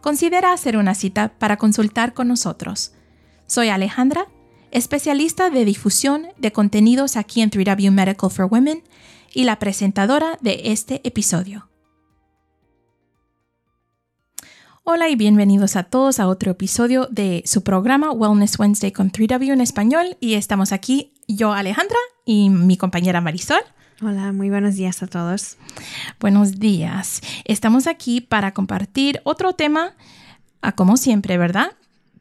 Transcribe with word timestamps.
considera 0.00 0.52
hacer 0.52 0.76
una 0.76 0.94
cita 0.94 1.32
para 1.38 1.56
consultar 1.56 2.14
con 2.14 2.28
nosotros. 2.28 2.92
Soy 3.46 3.68
Alejandra, 3.68 4.26
especialista 4.70 5.50
de 5.50 5.64
difusión 5.64 6.28
de 6.36 6.52
contenidos 6.52 7.16
aquí 7.16 7.40
en 7.40 7.50
3W 7.50 7.90
Medical 7.90 8.30
for 8.30 8.48
Women 8.50 8.82
y 9.32 9.44
la 9.44 9.58
presentadora 9.58 10.38
de 10.40 10.62
este 10.64 11.00
episodio. 11.06 11.68
Hola 14.84 15.10
y 15.10 15.16
bienvenidos 15.16 15.76
a 15.76 15.82
todos 15.82 16.18
a 16.18 16.28
otro 16.28 16.50
episodio 16.52 17.08
de 17.10 17.42
su 17.44 17.62
programa 17.62 18.10
Wellness 18.10 18.58
Wednesday 18.58 18.90
con 18.90 19.12
3W 19.12 19.52
en 19.52 19.60
español 19.60 20.16
y 20.18 20.34
estamos 20.34 20.72
aquí 20.72 21.12
yo 21.26 21.52
Alejandra 21.52 21.98
y 22.24 22.48
mi 22.48 22.78
compañera 22.78 23.20
Marisol. 23.20 23.60
Hola, 24.00 24.32
muy 24.32 24.48
buenos 24.48 24.76
días 24.76 25.02
a 25.02 25.08
todos. 25.08 25.56
Buenos 26.20 26.60
días. 26.60 27.20
Estamos 27.44 27.88
aquí 27.88 28.20
para 28.20 28.54
compartir 28.54 29.20
otro 29.24 29.54
tema, 29.54 29.96
ah, 30.62 30.70
como 30.70 30.96
siempre, 30.96 31.36
¿verdad? 31.36 31.72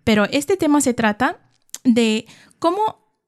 Pero 0.03 0.25
este 0.31 0.57
tema 0.57 0.81
se 0.81 0.95
trata 0.95 1.37
de 1.83 2.25
cómo 2.57 2.81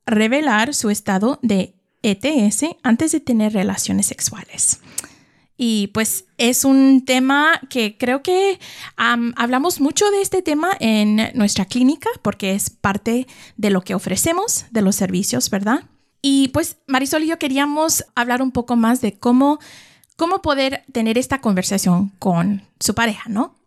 revelar 0.07 0.73
su 0.73 0.89
estado 0.89 1.37
de 1.43 1.75
ETS 2.01 2.65
antes 2.81 3.11
de 3.11 3.19
tener 3.19 3.53
relaciones 3.53 4.07
sexuales. 4.07 4.79
Y 5.55 5.87
pues 5.93 6.25
es 6.39 6.65
un 6.65 7.05
tema 7.05 7.61
que 7.69 7.99
creo 7.99 8.23
que 8.23 8.59
hablamos 8.95 9.79
mucho 9.79 10.09
de 10.09 10.23
este 10.23 10.41
tema 10.41 10.69
en 10.79 11.29
nuestra 11.35 11.65
clínica 11.65 12.09
porque 12.23 12.55
es 12.55 12.71
parte 12.71 13.27
de 13.57 13.69
lo 13.69 13.81
que 13.81 13.93
ofrecemos, 13.93 14.65
de 14.71 14.81
los 14.81 14.95
servicios, 14.95 15.51
¿verdad? 15.51 15.83
Y 16.21 16.49
pues 16.49 16.77
Marisol 16.87 17.23
y 17.23 17.27
yo 17.27 17.39
queríamos 17.39 18.05
hablar 18.15 18.41
un 18.41 18.51
poco 18.51 18.75
más 18.75 19.01
de 19.01 19.17
cómo, 19.17 19.59
cómo 20.15 20.41
poder 20.41 20.83
tener 20.91 21.17
esta 21.17 21.41
conversación 21.41 22.09
con 22.19 22.63
su 22.79 22.93
pareja, 22.95 23.29
¿no? 23.29 23.58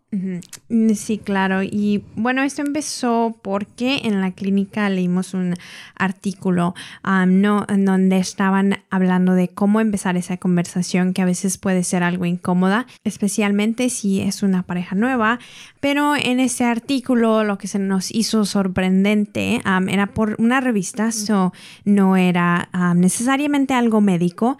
Sí, 0.95 1.17
claro. 1.17 1.63
Y 1.63 2.03
bueno, 2.15 2.43
esto 2.43 2.61
empezó 2.61 3.35
porque 3.41 4.01
en 4.03 4.21
la 4.21 4.31
clínica 4.31 4.87
leímos 4.89 5.33
un 5.33 5.55
artículo 5.95 6.75
no, 7.03 7.65
en 7.67 7.85
donde 7.85 8.17
estaban 8.17 8.77
hablando 8.89 9.33
de 9.33 9.47
cómo 9.47 9.79
empezar 9.79 10.15
esa 10.15 10.37
conversación 10.37 11.13
que 11.13 11.23
a 11.23 11.25
veces 11.25 11.57
puede 11.57 11.83
ser 11.83 12.03
algo 12.03 12.25
incómoda, 12.25 12.85
especialmente 13.03 13.89
si 13.89 14.21
es 14.21 14.43
una 14.43 14.61
pareja 14.61 14.95
nueva. 14.95 15.39
Pero 15.79 16.15
en 16.15 16.39
ese 16.39 16.65
artículo 16.65 17.43
lo 17.43 17.57
que 17.57 17.67
se 17.67 17.79
nos 17.79 18.11
hizo 18.11 18.45
sorprendente 18.45 19.61
era 19.87 20.07
por 20.07 20.35
una 20.37 20.61
revista, 20.61 21.11
so 21.11 21.53
no 21.85 22.17
era 22.17 22.69
necesariamente 22.95 23.73
algo 23.73 23.99
médico 23.99 24.57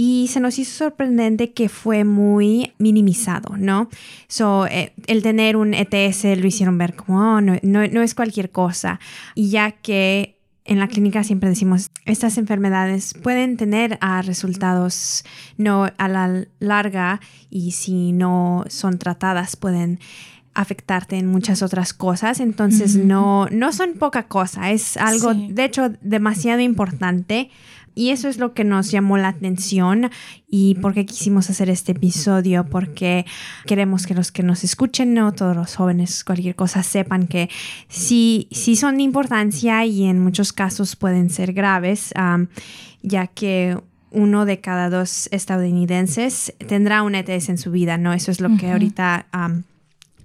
y 0.00 0.28
se 0.28 0.38
nos 0.38 0.60
hizo 0.60 0.84
sorprendente 0.84 1.50
que 1.50 1.68
fue 1.68 2.04
muy 2.04 2.72
minimizado, 2.78 3.56
¿no? 3.56 3.88
So, 4.28 4.64
eh, 4.68 4.92
el 5.08 5.24
tener 5.24 5.56
un 5.56 5.74
ETS 5.74 6.22
lo 6.38 6.46
hicieron 6.46 6.78
ver 6.78 6.94
como, 6.94 7.18
oh, 7.18 7.40
no, 7.40 7.58
no, 7.64 8.02
es 8.02 8.14
cualquier 8.14 8.52
cosa. 8.52 9.00
Y 9.34 9.50
ya 9.50 9.72
que 9.72 10.38
en 10.64 10.78
la 10.78 10.86
clínica 10.86 11.24
siempre 11.24 11.48
decimos, 11.48 11.90
estas 12.04 12.38
enfermedades 12.38 13.12
pueden 13.24 13.56
tener 13.56 13.98
a 14.00 14.22
resultados 14.22 15.24
no 15.56 15.88
a 15.98 16.06
la 16.06 16.44
larga 16.60 17.20
y 17.50 17.72
si 17.72 18.12
no 18.12 18.66
son 18.68 19.00
tratadas 19.00 19.56
pueden 19.56 19.98
afectarte 20.58 21.16
en 21.16 21.26
muchas 21.28 21.62
otras 21.62 21.94
cosas, 21.94 22.40
entonces 22.40 22.96
no, 22.96 23.46
no 23.52 23.72
son 23.72 23.94
poca 23.94 24.24
cosa, 24.24 24.72
es 24.72 24.96
algo 24.96 25.32
de 25.32 25.64
hecho 25.64 25.92
demasiado 26.00 26.60
importante 26.60 27.50
y 27.94 28.10
eso 28.10 28.28
es 28.28 28.38
lo 28.38 28.54
que 28.54 28.64
nos 28.64 28.90
llamó 28.90 29.18
la 29.18 29.28
atención 29.28 30.10
y 30.48 30.74
por 30.76 30.94
qué 30.94 31.06
quisimos 31.06 31.48
hacer 31.48 31.70
este 31.70 31.92
episodio, 31.92 32.66
porque 32.66 33.24
queremos 33.66 34.06
que 34.06 34.14
los 34.14 34.32
que 34.32 34.42
nos 34.42 34.64
escuchen, 34.64 35.14
no 35.14 35.32
todos 35.32 35.54
los 35.54 35.76
jóvenes, 35.76 36.24
cualquier 36.24 36.56
cosa, 36.56 36.82
sepan 36.82 37.28
que 37.28 37.48
sí, 37.88 38.48
sí 38.50 38.74
son 38.74 38.96
de 38.96 39.04
importancia 39.04 39.84
y 39.84 40.04
en 40.04 40.18
muchos 40.18 40.52
casos 40.52 40.96
pueden 40.96 41.30
ser 41.30 41.52
graves, 41.52 42.12
ya 43.02 43.26
que 43.28 43.78
uno 44.10 44.44
de 44.44 44.60
cada 44.60 44.90
dos 44.90 45.28
estadounidenses 45.30 46.52
tendrá 46.66 47.02
un 47.02 47.14
ETS 47.14 47.48
en 47.48 47.58
su 47.58 47.70
vida, 47.70 47.96
¿no? 47.96 48.12
Eso 48.12 48.32
es 48.32 48.40
lo 48.40 48.56
que 48.56 48.72
ahorita 48.72 49.26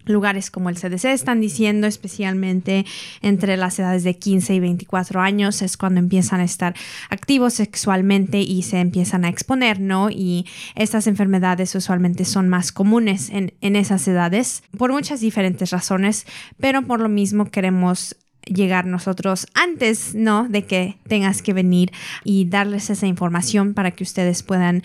lugares 0.06 0.52
como 0.52 0.70
el 0.70 0.76
CDC 0.76 1.06
están 1.06 1.40
diciendo, 1.42 1.88
especialmente 1.88 2.86
entre 3.22 3.58
las 3.58 3.78
edades 3.80 4.04
de 4.04 4.18
15 4.18 4.56
y 4.56 4.60
24 4.60 5.22
años, 5.22 5.62
es 5.62 5.78
cuando 5.78 6.00
empiezan 6.00 6.40
a 6.40 6.44
estar 6.44 6.76
activos 7.10 7.54
sexualmente 7.54 8.40
y 8.40 8.64
se 8.64 8.80
empiezan 8.80 9.26
a 9.26 9.30
exponer, 9.30 9.80
¿no? 9.80 10.10
Y 10.10 10.46
estas 10.76 11.08
enfermedades 11.08 11.76
usualmente 11.76 12.26
son 12.26 12.50
más 12.50 12.72
comunes 12.72 13.30
en, 13.30 13.54
en 13.62 13.76
esas 13.76 14.08
edades 14.08 14.64
por 14.78 14.92
muchas 14.92 15.22
diferentes 15.22 15.72
razones, 15.72 16.26
pero 16.58 16.82
por 16.82 17.00
lo 17.00 17.10
mismo 17.10 17.46
queremos 17.46 18.16
llegar 18.46 18.86
nosotros 18.86 19.48
antes, 19.54 20.16
¿no? 20.16 20.48
De 20.48 20.66
que 20.66 20.98
tengas 21.08 21.42
que 21.42 21.54
venir 21.54 21.92
y 22.24 22.46
darles 22.46 22.90
esa 22.90 23.08
información 23.08 23.74
para 23.74 23.92
que 23.92 24.04
ustedes 24.04 24.44
puedan 24.44 24.84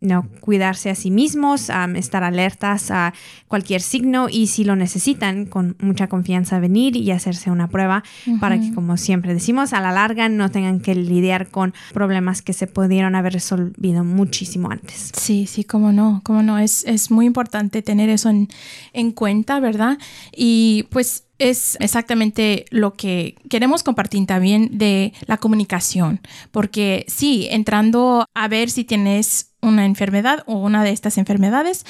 no, 0.00 0.26
cuidarse 0.40 0.90
a 0.90 0.94
sí 0.94 1.10
mismos, 1.10 1.70
estar 1.94 2.24
alertas 2.24 2.90
a 2.90 3.12
cualquier 3.48 3.82
signo 3.82 4.28
y 4.30 4.46
si 4.46 4.64
lo 4.64 4.76
necesitan, 4.76 5.46
con 5.46 5.76
mucha 5.80 6.08
confianza 6.08 6.58
venir 6.58 6.96
y 6.96 7.10
hacerse 7.10 7.50
una 7.50 7.68
prueba 7.68 8.02
para 8.40 8.58
que, 8.58 8.72
como 8.72 8.96
siempre 8.96 9.34
decimos, 9.34 9.72
a 9.72 9.80
la 9.80 9.92
larga 9.92 10.28
no 10.28 10.50
tengan 10.50 10.80
que 10.80 10.94
lidiar 10.94 11.48
con 11.48 11.74
problemas 11.92 12.42
que 12.42 12.52
se 12.52 12.66
pudieron 12.66 13.14
haber 13.14 13.34
resolvido 13.34 14.04
muchísimo 14.04 14.70
antes. 14.70 15.12
Sí, 15.16 15.46
sí, 15.46 15.64
cómo 15.64 15.92
no, 15.92 16.20
cómo 16.24 16.42
no. 16.42 16.58
Es, 16.58 16.84
es 16.84 17.10
muy 17.10 17.26
importante 17.26 17.82
tener 17.82 18.08
eso 18.08 18.30
en, 18.30 18.48
en 18.92 19.12
cuenta, 19.12 19.60
¿verdad? 19.60 19.98
Y 20.34 20.86
pues 20.90 21.24
es 21.40 21.76
exactamente 21.80 22.66
lo 22.70 22.94
que 22.94 23.34
queremos 23.48 23.82
compartir 23.82 24.26
también 24.26 24.78
de 24.78 25.12
la 25.26 25.38
comunicación, 25.38 26.20
porque 26.52 27.06
sí, 27.08 27.48
entrando 27.50 28.26
a 28.34 28.48
ver 28.48 28.70
si 28.70 28.84
tienes 28.84 29.49
una 29.62 29.84
enfermedad 29.84 30.42
o 30.46 30.54
una 30.54 30.84
de 30.84 30.90
estas 30.90 31.18
enfermedades, 31.18 31.84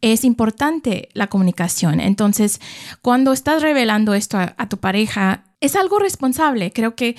es 0.00 0.24
importante 0.24 1.08
la 1.12 1.26
comunicación. 1.26 2.00
Entonces, 2.00 2.60
cuando 3.02 3.32
estás 3.32 3.62
revelando 3.62 4.14
esto 4.14 4.38
a, 4.38 4.68
tu 4.68 4.78
pareja, 4.78 5.44
es 5.60 5.76
algo 5.76 5.98
responsable. 5.98 6.72
Creo 6.72 6.94
que 6.94 7.16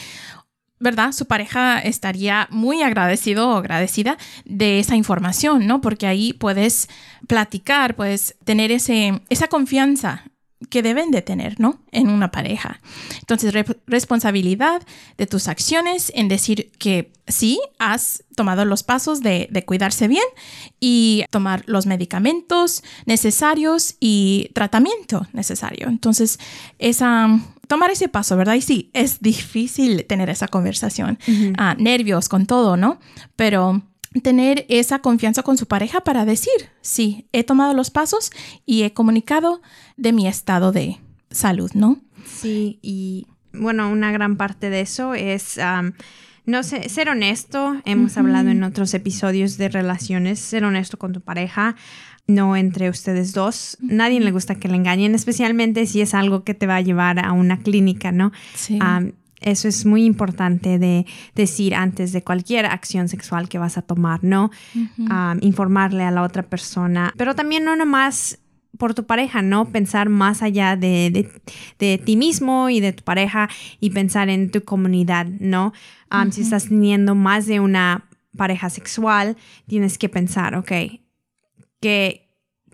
¿verdad? 0.80 1.12
Su 1.12 1.26
pareja 1.26 1.80
estaría 1.80 2.48
muy 2.52 2.84
agradecido 2.84 3.50
o 3.50 3.56
agradecida 3.56 4.18
de 4.46 4.80
esa 4.80 4.96
información, 4.96 5.66
¿no? 5.66 5.82
Porque 5.82 6.06
ahí 6.06 6.34
puedes 6.34 6.88
platicar, 7.28 7.96
puedes 7.96 8.36
tener 8.44 8.72
ese, 8.72 9.24
esa 9.30 9.48
confianza 9.48 10.26
que 10.70 10.82
deben 10.82 11.12
de 11.12 11.22
tener, 11.22 11.60
¿no? 11.60 11.80
En 11.92 12.10
una 12.10 12.32
pareja. 12.32 12.82
Entonces, 13.20 13.54
responsabilidad 13.86 14.82
de 15.18 15.28
tus 15.28 15.48
acciones 15.48 16.12
en 16.16 16.28
decir 16.28 16.72
que 16.80 17.12
sí, 17.28 17.60
has 17.78 18.24
tomado 18.36 18.66
los 18.66 18.84
pasos 18.84 19.22
de, 19.22 19.50
cuidarse 19.66 20.08
bien 20.08 20.24
y 20.80 21.26
tomar 21.30 21.64
los 21.68 21.86
medicamentos 21.86 22.84
necesarios 23.06 23.96
y 24.00 24.50
tratamiento 24.54 25.28
necesario. 25.34 25.88
Entonces, 25.90 26.40
esa, 26.80 27.40
tomar 27.68 27.92
ese 27.92 28.08
paso, 28.10 28.36
¿verdad? 28.36 28.56
Y 28.56 28.62
sí, 28.62 28.90
es 28.94 29.20
difícil 29.20 30.06
tener 30.06 30.30
esa 30.30 30.48
conversación. 30.48 31.20
Ah, 31.58 31.76
nervios 31.78 32.30
con 32.30 32.46
todo, 32.46 32.78
¿no? 32.78 33.00
Pero 33.36 33.84
tener 34.24 34.66
esa 34.70 35.00
confianza 35.00 35.44
con 35.44 35.58
su 35.58 35.68
pareja 35.68 36.02
para 36.02 36.26
decir, 36.26 36.54
sí, 36.82 37.28
he 37.32 37.44
tomado 37.44 37.74
los 37.74 37.92
pasos 37.92 38.32
y 38.66 38.84
he 38.84 38.94
comunicado 38.94 39.62
de 39.98 40.14
mi 40.14 40.28
estado 40.28 40.72
de 40.72 40.98
salud, 41.30 41.72
¿no? 41.74 42.00
Sí, 42.26 42.80
y 42.82 43.28
bueno, 43.54 43.90
una 43.90 44.12
gran 44.12 44.38
parte 44.38 44.70
de 44.70 44.82
eso 44.82 45.14
es... 45.14 45.60
no 46.46 46.64
sé, 46.64 46.88
ser 46.88 47.10
honesto. 47.10 47.76
Hemos 47.84 48.18
hablado 48.18 48.50
en 48.50 48.64
otros 48.64 48.94
episodios 48.94 49.58
de 49.58 49.68
relaciones, 49.68 50.40
ser 50.40 50.64
honesto 50.64 50.98
con 50.98 51.12
tu 51.12 51.20
pareja, 51.20 51.76
no 52.26 52.56
entre 52.56 52.90
ustedes 52.90 53.34
dos. 53.34 53.78
Nadie 53.82 54.22
le 54.22 54.32
gusta 54.32 54.56
que 54.56 54.70
le 54.70 54.76
engañen, 54.76 55.14
especialmente 55.14 55.86
si 55.86 56.00
es 56.00 56.14
algo 56.14 56.46
que 56.46 56.54
te 56.54 56.66
va 56.66 56.78
a 56.78 56.82
llevar 56.82 57.20
a 57.20 57.34
una 57.34 57.60
clínica, 57.60 58.14
¿no? 58.14 58.32
Sí. 58.56 58.80
Eso 59.42 59.68
es 59.68 59.86
muy 59.86 60.06
importante 60.06 60.80
de 60.80 61.06
decir 61.36 61.76
antes 61.76 62.12
de 62.12 62.24
cualquier 62.24 62.66
acción 62.66 63.08
sexual 63.08 63.50
que 63.50 63.60
vas 63.60 63.78
a 63.78 63.82
tomar, 63.82 64.24
¿no? 64.24 64.52
informarle 65.42 66.04
a 66.04 66.12
la 66.12 66.24
otra 66.24 66.44
persona, 66.44 67.14
pero 67.18 67.36
también 67.36 67.64
no 67.64 67.76
nomás 67.76 68.40
por 68.78 68.94
tu 68.94 69.06
pareja, 69.06 69.42
¿no? 69.42 69.66
Pensar 69.72 70.10
más 70.10 70.42
allá 70.42 70.76
de, 70.76 71.30
ti 71.78 72.16
mismo 72.16 72.70
y 72.70 72.80
de 72.80 72.94
tu 72.94 73.04
pareja 73.04 73.50
y 73.80 73.90
pensar 73.90 74.30
en 74.30 74.52
tu 74.52 74.64
comunidad, 74.64 75.26
¿no? 75.26 75.74
Si 76.32 76.42
estás 76.42 76.70
teniendo 76.70 77.16
más 77.16 77.48
de 77.48 77.60
una 77.60 78.08
pareja 78.36 78.70
sexual, 78.70 79.36
tienes 79.68 79.98
que 79.98 80.10
pensar, 80.10 80.56
ok, 80.56 80.72
que 81.82 82.27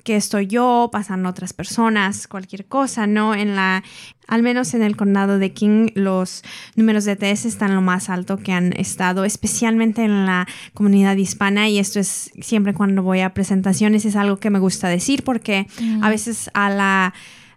que 0.04 0.16
estoy 0.16 0.48
yo, 0.48 0.90
pasan 0.92 1.26
otras 1.26 1.54
personas, 1.54 2.28
cualquier 2.28 2.66
cosa, 2.66 3.08
¿no? 3.08 3.34
En 3.34 3.56
la, 3.56 3.84
al 4.28 4.44
menos 4.44 4.74
en 4.74 4.84
el 4.84 4.98
condado 4.98 5.40
de 5.40 5.54
King, 5.54 5.88
los 5.96 6.44
números 6.76 7.06
de 7.06 7.14
ETS 7.14 7.46
están 7.46 7.74
lo 7.74 7.82
más 7.82 8.10
alto 8.10 8.38
que 8.38 8.52
han 8.52 8.74
estado, 8.74 9.24
especialmente 9.24 10.04
en 10.04 10.26
la 10.26 10.46
comunidad 10.74 11.16
hispana, 11.16 11.70
y 11.70 11.80
esto 11.80 12.00
es 12.00 12.32
siempre 12.42 12.74
cuando 12.74 13.02
voy 13.02 13.22
a 13.22 13.34
presentaciones, 13.34 14.06
es 14.06 14.16
algo 14.16 14.38
que 14.38 14.50
me 14.50 14.60
gusta 14.60 14.90
decir 14.90 15.24
porque 15.24 15.68
a 16.02 16.10
veces 16.10 16.50
a 16.54 16.70
la 16.70 17.14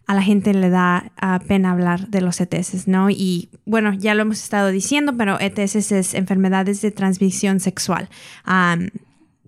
a 0.07 0.15
la 0.15 0.23
gente 0.23 0.55
le 0.55 0.71
da 0.71 1.11
ah, 1.17 1.41
pena 1.47 1.73
hablar 1.73 2.09
de 2.09 2.21
los 2.21 2.41
ETS, 2.41 2.87
¿no? 2.87 3.11
Y 3.11 3.49
bueno, 3.65 3.93
ya 3.93 4.15
lo 4.15 4.23
hemos 4.23 4.41
estado 4.41 4.71
diciendo, 4.71 5.17
pero 5.17 5.39
ETS 5.41 5.91
es 5.91 6.15
enfermedades 6.15 6.81
de 6.81 6.93
transmisión 6.93 7.59
sexual. 7.59 8.09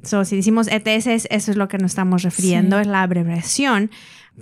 So, 0.03 0.25
si 0.25 0.37
decimos 0.37 0.69
ETS, 0.69 1.27
eso 1.31 1.51
es 1.51 1.57
lo 1.57 1.69
que 1.69 1.79
nos 1.79 1.93
estamos 1.93 2.23
refiriendo, 2.23 2.79
es 2.79 2.87
la 2.87 3.03
abreviación. 3.03 3.91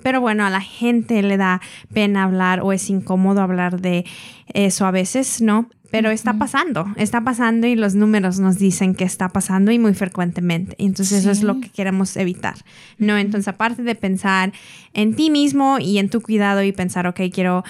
Pero 0.03 0.21
bueno, 0.21 0.45
a 0.45 0.51
la 0.51 0.61
gente 0.61 1.23
le 1.23 1.37
da 1.37 1.61
pena 1.93 2.25
hablar 2.25 2.61
o 2.61 2.73
es 2.73 2.91
incómodo 2.91 3.41
hablar 3.41 3.81
de 3.81 4.05
eso 4.53 4.87
a 4.87 4.91
veces, 4.91 5.41
¿no? 5.41 5.69
Pero 5.91 6.11
está 6.11 6.35
pasando, 6.35 6.87
está 6.97 7.23
pasando 7.23 7.67
y 7.67 7.77
los 7.77 7.95
números 7.95 8.39
nos 8.39 8.59
dicen 8.59 8.95
que 8.95 9.05
está 9.05 9.29
pasando 9.29 9.71
y 9.71 9.79
muy 9.79 9.95
frecuentemente. 9.95 10.75
Entonces 10.79 11.21
eso 11.21 11.31
es 11.31 11.43
lo 11.43 11.61
que 11.61 11.71
queremos 11.71 12.17
evitar, 12.17 12.57
¿no? 12.99 13.17
Entonces 13.17 13.49
aparte 13.49 13.83
de 13.83 13.95
pensar 13.95 14.53
en 14.93 15.15
ti 15.15 15.31
mismo 15.31 15.79
y 15.81 15.99
en 15.99 16.11
tu 16.11 16.21
cuidado 16.21 16.63
y 16.63 16.73
pensar, 16.73 17.07
ok, 17.07 17.21
quiero 17.33 17.63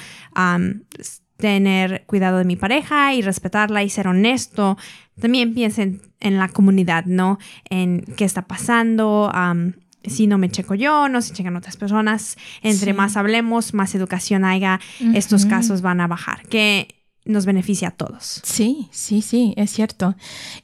tener 1.36 2.04
cuidado 2.06 2.38
de 2.38 2.44
mi 2.44 2.56
pareja 2.56 3.14
y 3.14 3.22
respetarla 3.22 3.82
y 3.82 3.90
ser 3.90 4.08
honesto, 4.08 4.76
también 5.20 5.54
piensen 5.54 6.00
en 6.20 6.38
la 6.38 6.48
comunidad, 6.48 7.04
¿no? 7.04 7.38
En 7.68 8.02
qué 8.16 8.24
está 8.24 8.46
pasando. 8.46 9.32
si 10.04 10.26
no 10.26 10.38
me 10.38 10.48
checo 10.48 10.74
yo, 10.74 11.08
no 11.08 11.20
se 11.20 11.34
checan 11.34 11.56
otras 11.56 11.76
personas. 11.76 12.36
Entre 12.62 12.92
más 12.92 13.16
hablemos, 13.16 13.74
más 13.74 13.94
educación 13.94 14.44
haya, 14.44 14.80
estos 15.14 15.46
casos 15.46 15.82
van 15.82 16.00
a 16.00 16.06
bajar, 16.06 16.46
que 16.48 16.88
nos 17.26 17.44
beneficia 17.44 17.88
a 17.88 17.90
todos. 17.90 18.40
Sí, 18.44 18.88
sí, 18.92 19.20
sí, 19.20 19.52
es 19.56 19.70
cierto. 19.70 20.14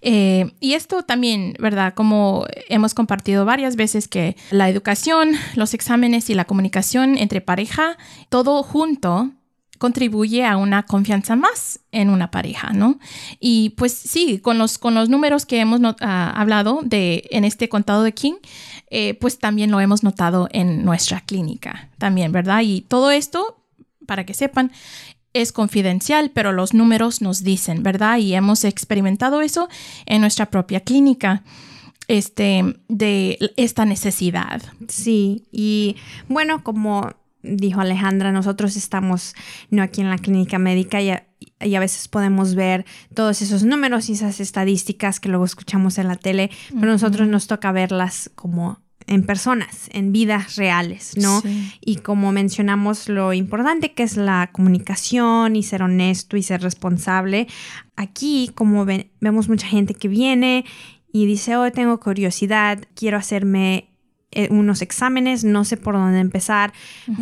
Eh, 0.01 0.53
y 0.61 0.75
esto 0.75 1.03
también, 1.03 1.55
¿verdad? 1.59 1.93
Como 1.95 2.47
hemos 2.69 2.95
compartido 2.95 3.45
varias 3.45 3.75
veces 3.75 4.07
que 4.07 4.37
la 4.51 4.69
educación, 4.69 5.33
los 5.57 5.75
exámenes 5.75 6.31
y 6.31 6.35
la 6.35 6.45
comunicación 6.45 7.19
entre 7.19 7.41
pareja, 7.41 7.99
todo 8.29 8.63
junto 8.63 9.33
contribuye 9.83 10.45
a 10.45 10.59
una 10.59 10.85
confianza 10.85 11.35
más 11.35 11.81
en 11.91 12.09
una 12.09 12.31
pareja, 12.31 12.73
¿no? 12.73 13.01
Y 13.41 13.71
pues 13.71 13.93
sí, 13.93 14.39
con 14.39 14.57
los, 14.57 14.79
con 14.79 14.95
los 14.95 15.09
números 15.09 15.45
que 15.45 15.59
hemos 15.59 15.81
ah, 16.01 16.33
hablado 16.37 16.83
de, 16.85 17.25
en 17.33 17.43
este 17.43 17.69
contado 17.69 18.05
de 18.05 18.15
King, 18.15 18.35
eh, 18.91 19.15
pues 19.15 19.41
también 19.41 19.73
lo 19.73 19.81
hemos 19.81 20.05
notado 20.05 20.49
en 20.53 20.85
nuestra 20.85 21.23
clínica, 21.23 21.89
también, 21.99 22.31
¿verdad? 22.31 22.61
Y 22.63 22.83
todo 22.83 23.11
esto, 23.11 23.65
para 24.07 24.25
que 24.25 24.35
sepan, 24.35 24.71
es 25.33 25.51
confidencial, 25.51 26.31
pero 26.31 26.53
los 26.53 26.75
números 26.75 27.21
nos 27.21 27.43
dicen, 27.43 27.83
¿verdad? 27.83 28.19
Y 28.19 28.37
hemos 28.37 28.63
experimentado 28.63 29.41
eso 29.41 29.69
en 30.07 30.21
nuestra 30.21 30.47
propia 30.47 30.79
clínica 30.79 31.43
este, 32.07 32.77
de 32.87 33.37
esta 33.57 33.85
necesidad. 33.85 34.63
Sí, 34.87 35.49
y 35.51 35.97
bueno, 36.29 36.63
como 36.63 37.11
dijo 37.43 37.81
Alejandra, 37.81 38.33
nosotros 38.33 38.77
estamos 38.77 39.35
no 39.71 39.83
aquí 39.83 40.01
en 40.01 40.11
la 40.11 40.19
clínica 40.19 40.59
médica 40.59 41.01
y 41.01 41.11
a, 41.11 41.81
veces 41.81 42.09
podemos 42.09 42.55
ver 42.55 42.85
todos 43.15 43.43
esos 43.43 43.65
números 43.65 44.09
y 44.09 44.13
esas 44.13 44.41
estadísticas 44.41 45.21
que 45.21 45.29
luego 45.29 45.45
escuchamos 45.45 45.99
en 45.99 46.09
la 46.09 46.17
tele, 46.17 46.51
pero 46.69 46.91
a 46.91 46.95
nosotros 46.95 47.29
nos 47.29 47.47
toca 47.47 47.73
verlas 47.73 48.31
como 48.35 48.81
en 49.07 49.25
personas, 49.25 49.89
en 49.93 50.13
vidas 50.13 50.57
reales, 50.57 51.15
¿no? 51.17 51.43
Y 51.81 51.97
como 51.97 52.31
mencionamos 52.33 53.09
lo 53.09 53.33
importante 53.33 53.93
que 53.93 54.05
es 54.05 54.17
la 54.17 54.51
comunicación 54.53 55.57
y 55.57 55.63
ser 55.63 55.83
honesto 55.83 56.37
y 56.37 56.43
ser 56.43 56.63
responsable, 56.63 57.49
aquí 57.97 58.51
como 58.55 58.85
vemos 58.85 59.49
mucha 59.49 59.67
gente 59.67 59.95
que 59.95 60.09
viene 60.09 60.65
y 61.13 61.27
dice, 61.27 61.57
oh, 61.57 61.71
tengo 61.73 61.99
curiosidad, 62.01 62.79
quiero 62.95 63.19
hacerme 63.19 63.92
eh, 64.33 64.49
unos 64.51 64.83
exámenes, 64.83 65.45
no 65.45 65.65
sé 65.65 65.77
por 65.77 65.95
dónde 65.95 66.21
empezar. 66.21 66.73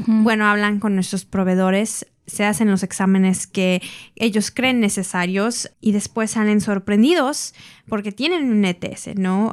Bueno, 0.06 0.46
hablan 0.46 0.78
con 0.78 0.94
nuestros 0.94 1.24
proveedores, 1.24 2.06
se 2.30 2.44
hacen 2.44 2.70
los 2.70 2.82
exámenes 2.82 3.46
que 3.46 3.82
ellos 4.14 4.50
creen 4.50 4.80
necesarios 4.80 5.70
y 5.80 5.92
después 5.92 6.30
salen 6.30 6.60
sorprendidos 6.60 7.54
porque 7.88 8.12
tienen 8.12 8.50
un 8.52 8.64
ETS, 8.64 9.16
¿no? 9.16 9.50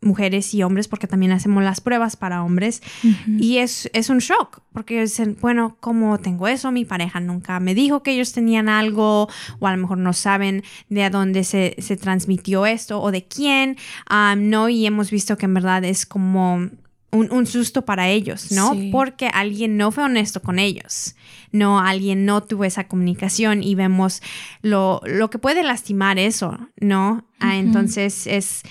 mujeres 0.00 0.54
y 0.54 0.62
hombres, 0.62 0.86
porque 0.86 1.08
también 1.08 1.32
hacemos 1.32 1.64
las 1.64 1.80
pruebas 1.80 2.16
para 2.16 2.44
hombres. 2.44 2.82
Y 3.26 3.58
es, 3.58 3.90
es, 3.92 4.08
un 4.10 4.18
shock, 4.18 4.62
porque 4.72 5.00
dicen, 5.00 5.36
bueno, 5.40 5.76
¿cómo 5.80 6.18
tengo 6.18 6.46
eso? 6.46 6.70
Mi 6.70 6.84
pareja 6.84 7.18
nunca 7.18 7.58
me 7.58 7.74
dijo 7.74 8.04
que 8.04 8.12
ellos 8.12 8.32
tenían 8.32 8.68
algo, 8.68 9.28
o 9.58 9.66
a 9.66 9.72
lo 9.72 9.78
mejor 9.78 9.98
no 9.98 10.12
saben 10.12 10.62
de 10.88 11.10
dónde 11.10 11.42
se, 11.42 11.74
se 11.78 11.96
transmitió 11.96 12.64
esto 12.64 13.02
o 13.02 13.10
de 13.10 13.24
quién, 13.24 13.76
¿no? 14.36 14.68
Y 14.68 14.86
hemos 14.86 15.10
visto 15.10 15.36
que 15.36 15.46
en 15.46 15.54
verdad 15.54 15.84
es 15.84 16.06
como 16.06 16.70
un, 17.12 17.46
susto 17.46 17.84
para 17.84 18.08
ellos, 18.08 18.52
¿no? 18.52 18.76
Porque 18.92 19.28
alguien 19.28 19.76
no 19.76 19.90
fue 19.90 20.04
honesto 20.04 20.42
con 20.42 20.58
ellos, 20.58 21.16
no, 21.52 21.80
alguien 21.80 22.24
no 22.24 22.42
tuvo 22.42 22.64
esa 22.64 22.86
comunicación 22.86 23.62
y 23.62 23.74
vemos 23.74 24.22
lo, 24.62 25.00
lo 25.04 25.30
que 25.30 25.38
puede 25.38 25.62
lastimar 25.62 26.18
eso, 26.18 26.58
¿no? 26.80 27.24
Ah, 27.40 27.56
entonces 27.56 28.26
es, 28.26 28.62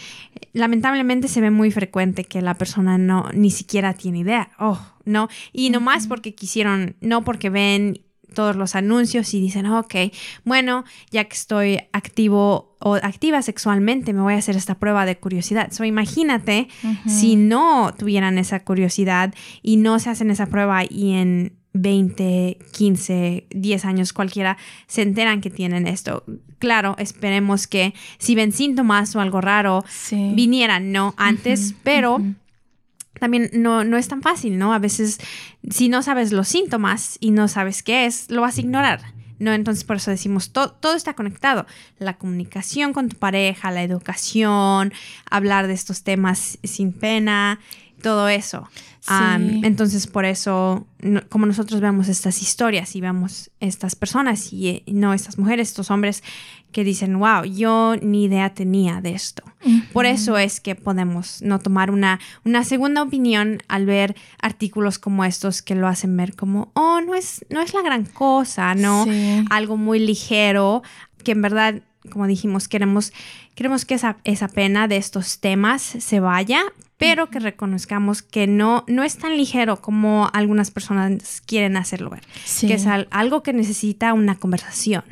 lamentablemente 0.53 1.27
se 1.27 1.41
ve 1.41 1.51
muy 1.51 1.71
frecuente 1.71 2.23
que 2.23 2.41
la 2.41 2.53
persona 2.53 2.97
no, 2.97 3.29
ni 3.33 3.51
siquiera 3.51 3.93
tiene 3.93 4.19
idea, 4.19 4.51
oh, 4.59 4.79
¿no? 5.05 5.27
Y 5.51 5.69
no 5.69 5.79
más 5.79 6.07
porque 6.07 6.33
quisieron, 6.33 6.95
no 7.01 7.23
porque 7.23 7.49
ven 7.49 8.01
todos 8.33 8.55
los 8.55 8.75
anuncios 8.75 9.33
y 9.33 9.41
dicen, 9.41 9.65
ok, 9.65 9.95
bueno, 10.45 10.85
ya 11.11 11.25
que 11.25 11.35
estoy 11.35 11.79
activo 11.91 12.75
o 12.79 12.95
activa 12.95 13.41
sexualmente, 13.41 14.13
me 14.13 14.21
voy 14.21 14.33
a 14.33 14.37
hacer 14.37 14.55
esta 14.55 14.75
prueba 14.75 15.05
de 15.05 15.17
curiosidad. 15.17 15.71
So, 15.71 15.83
imagínate 15.83 16.67
si 17.07 17.35
no 17.35 17.93
tuvieran 17.97 18.37
esa 18.37 18.61
curiosidad 18.61 19.33
y 19.61 19.77
no 19.77 19.99
se 19.99 20.09
hacen 20.09 20.31
esa 20.31 20.45
prueba 20.45 20.83
y 20.83 21.13
en 21.13 21.59
20, 21.73 22.57
15, 22.71 23.47
10 23.49 23.85
años 23.85 24.13
cualquiera 24.13 24.57
se 24.87 25.01
enteran 25.01 25.41
que 25.41 25.49
tienen 25.49 25.87
esto. 25.87 26.23
Claro, 26.57 26.95
esperemos 26.97 27.67
que 27.67 27.93
si 28.17 28.35
ven 28.35 28.51
síntomas 28.51 29.15
o 29.15 29.21
algo 29.21 29.39
raro, 29.39 29.85
vinieran, 30.11 30.91
¿no? 30.91 31.13
Antes, 31.17 31.75
pero 31.83 32.21
también 33.19 33.49
no, 33.53 33.83
no 33.83 33.97
es 33.97 34.07
tan 34.07 34.21
fácil, 34.21 34.57
¿no? 34.57 34.73
A 34.73 34.79
veces, 34.79 35.19
si 35.69 35.89
no 35.89 36.01
sabes 36.01 36.31
los 36.31 36.47
síntomas 36.47 37.17
y 37.19 37.31
no 37.31 37.47
sabes 37.47 37.83
qué 37.83 38.05
es, 38.05 38.29
lo 38.29 38.41
vas 38.41 38.57
a 38.57 38.61
ignorar. 38.61 39.01
¿no? 39.39 39.53
Entonces 39.53 39.85
por 39.85 39.95
eso 39.95 40.11
decimos, 40.11 40.51
todo 40.51 40.95
está 40.95 41.13
conectado. 41.13 41.65
La 41.97 42.17
comunicación 42.17 42.93
con 42.93 43.09
tu 43.09 43.17
pareja, 43.17 43.71
la 43.71 43.83
educación, 43.83 44.93
hablar 45.29 45.67
de 45.67 45.73
estos 45.73 46.03
temas 46.03 46.59
sin 46.63 46.91
pena, 46.91 47.59
todo 48.01 48.27
eso. 48.29 48.67
entonces 49.63 50.07
por 50.07 50.25
eso, 50.25 50.85
como 51.29 51.45
nosotros 51.45 51.81
vemos 51.81 52.07
estas 52.09 52.41
historias 52.41 52.95
y 52.95 53.01
vemos 53.01 53.49
estas 53.59 53.95
personas 53.95 54.53
y 54.53 54.67
eh, 54.67 54.83
no 54.87 55.13
estas 55.13 55.37
mujeres, 55.37 55.69
estos 55.69 55.89
hombres 55.89 56.23
que 56.71 56.83
dicen, 56.83 57.17
wow, 57.17 57.43
yo 57.43 57.95
ni 58.01 58.25
idea 58.25 58.53
tenía 58.53 59.01
de 59.01 59.11
esto. 59.11 59.43
Por 59.91 60.05
eso 60.05 60.37
es 60.37 60.59
que 60.59 60.75
podemos 60.75 61.41
no 61.41 61.59
tomar 61.59 61.91
una, 61.91 62.19
una 62.45 62.63
segunda 62.63 63.01
opinión 63.01 63.61
al 63.67 63.85
ver 63.85 64.15
artículos 64.41 64.99
como 64.99 65.25
estos 65.25 65.61
que 65.61 65.75
lo 65.75 65.87
hacen 65.87 66.15
ver 66.15 66.35
como, 66.35 66.71
oh, 66.75 67.01
no 67.01 67.15
es, 67.15 67.45
no 67.49 67.61
es 67.61 67.73
la 67.73 67.81
gran 67.81 68.05
cosa, 68.05 68.75
¿no? 68.75 69.05
Algo 69.49 69.77
muy 69.77 69.99
ligero 69.99 70.83
que 71.23 71.31
en 71.31 71.41
verdad 71.41 71.81
como 72.09 72.27
dijimos, 72.27 72.67
queremos, 72.67 73.13
queremos 73.59 73.83
que 73.83 73.95
esa, 73.95 74.15
esa 74.23 74.47
pena 74.47 74.87
de 74.87 74.95
estos 74.95 75.41
temas 75.41 75.81
se 75.81 76.21
vaya, 76.21 76.61
pero 76.95 77.29
que 77.29 77.41
reconozcamos 77.41 78.21
que 78.21 78.47
no, 78.47 78.85
no 78.87 79.03
es 79.03 79.17
tan 79.17 79.35
ligero 79.35 79.81
como 79.81 80.29
algunas 80.31 80.71
personas 80.71 81.41
quieren 81.45 81.75
hacerlo 81.75 82.09
ver, 82.09 82.21
que 82.61 82.73
es 82.73 82.87
algo 82.87 83.43
que 83.43 83.51
necesita 83.51 84.13
una 84.13 84.35
conversación. 84.35 85.03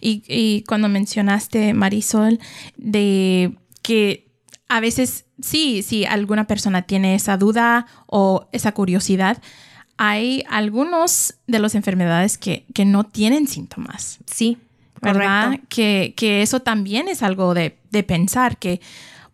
Y, 0.00 0.22
y 0.26 0.64
cuando 0.66 0.88
mencionaste, 0.88 1.74
Marisol, 1.74 2.40
de 2.78 3.52
que 3.82 4.30
a 4.70 4.80
veces 4.80 5.26
sí, 5.42 5.82
sí, 5.82 6.06
alguna 6.06 6.46
persona 6.46 6.80
tiene 6.80 7.16
esa 7.16 7.36
duda 7.36 7.84
o 8.06 8.48
esa 8.52 8.72
curiosidad, 8.72 9.42
hay 9.96 10.42
algunos 10.48 11.34
de 11.46 11.58
las 11.58 11.74
enfermedades 11.74 12.38
que, 12.38 12.64
no 12.86 13.04
tienen 13.04 13.46
síntomas. 13.46 14.20
Sí, 14.26 14.58
¿verdad? 15.04 15.60
Que, 15.68 16.14
que, 16.16 16.42
eso 16.42 16.60
también 16.60 17.08
es 17.08 17.22
algo 17.22 17.54
de, 17.54 17.78
de 17.90 18.02
pensar, 18.02 18.58
que 18.58 18.80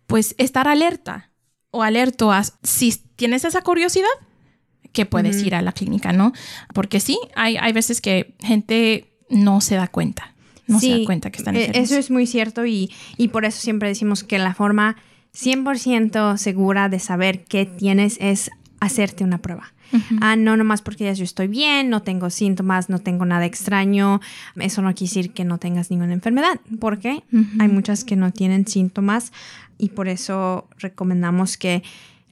pues 0.07 0.35
estar 0.37 0.67
alerta 0.67 1.31
o 1.71 1.83
alerto 1.83 2.31
a 2.31 2.43
si 2.63 2.93
tienes 3.15 3.45
esa 3.45 3.61
curiosidad, 3.61 4.07
que 4.91 5.05
puedes 5.05 5.41
ir 5.43 5.55
a 5.55 5.61
la 5.61 5.71
clínica, 5.71 6.11
¿no? 6.11 6.33
Porque 6.73 6.99
sí, 6.99 7.17
hay, 7.35 7.57
hay 7.57 7.71
veces 7.71 8.01
que 8.01 8.35
gente 8.39 9.13
no 9.29 9.61
se 9.61 9.75
da 9.75 9.87
cuenta, 9.87 10.35
no 10.67 10.79
se 10.79 10.99
da 10.99 11.05
cuenta 11.05 11.31
que 11.31 11.37
están 11.37 11.55
e, 11.55 11.65
enfermos. 11.65 11.89
Eso 11.89 11.99
es 11.99 12.11
muy 12.11 12.27
cierto 12.27 12.65
y, 12.65 12.91
y 13.17 13.29
por 13.29 13.45
eso 13.45 13.61
siempre 13.61 13.87
decimos 13.87 14.23
que 14.23 14.37
la 14.37 14.53
forma 14.53 14.97
100% 15.33 16.37
segura 16.37 16.89
de 16.89 16.99
saber 16.99 17.45
qué 17.45 17.65
tienes 17.65 18.17
es 18.19 18.51
hacerte 18.81 19.23
una 19.23 19.37
prueba. 19.37 19.71
Ah, 20.21 20.35
no, 20.37 20.55
nomás 20.55 20.81
porque 20.81 21.03
ya 21.03 21.13
yo 21.13 21.23
estoy 21.23 21.47
bien, 21.47 21.89
no 21.89 22.01
tengo 22.01 22.29
síntomas, 22.29 22.89
no 22.89 22.99
tengo 22.99 23.25
nada 23.25 23.45
extraño. 23.45 24.21
Eso 24.55 24.81
no 24.81 24.93
quiere 24.93 25.09
decir 25.09 25.33
que 25.33 25.43
no 25.45 25.57
tengas 25.57 25.91
ninguna 25.91 26.13
enfermedad, 26.13 26.59
porque 26.79 27.23
hay 27.59 27.67
muchas 27.67 28.03
que 28.03 28.15
no 28.15 28.31
tienen 28.31 28.65
síntomas 28.67 29.31
y 29.77 29.89
por 29.89 30.07
eso 30.07 30.67
recomendamos 30.79 31.57
que 31.57 31.83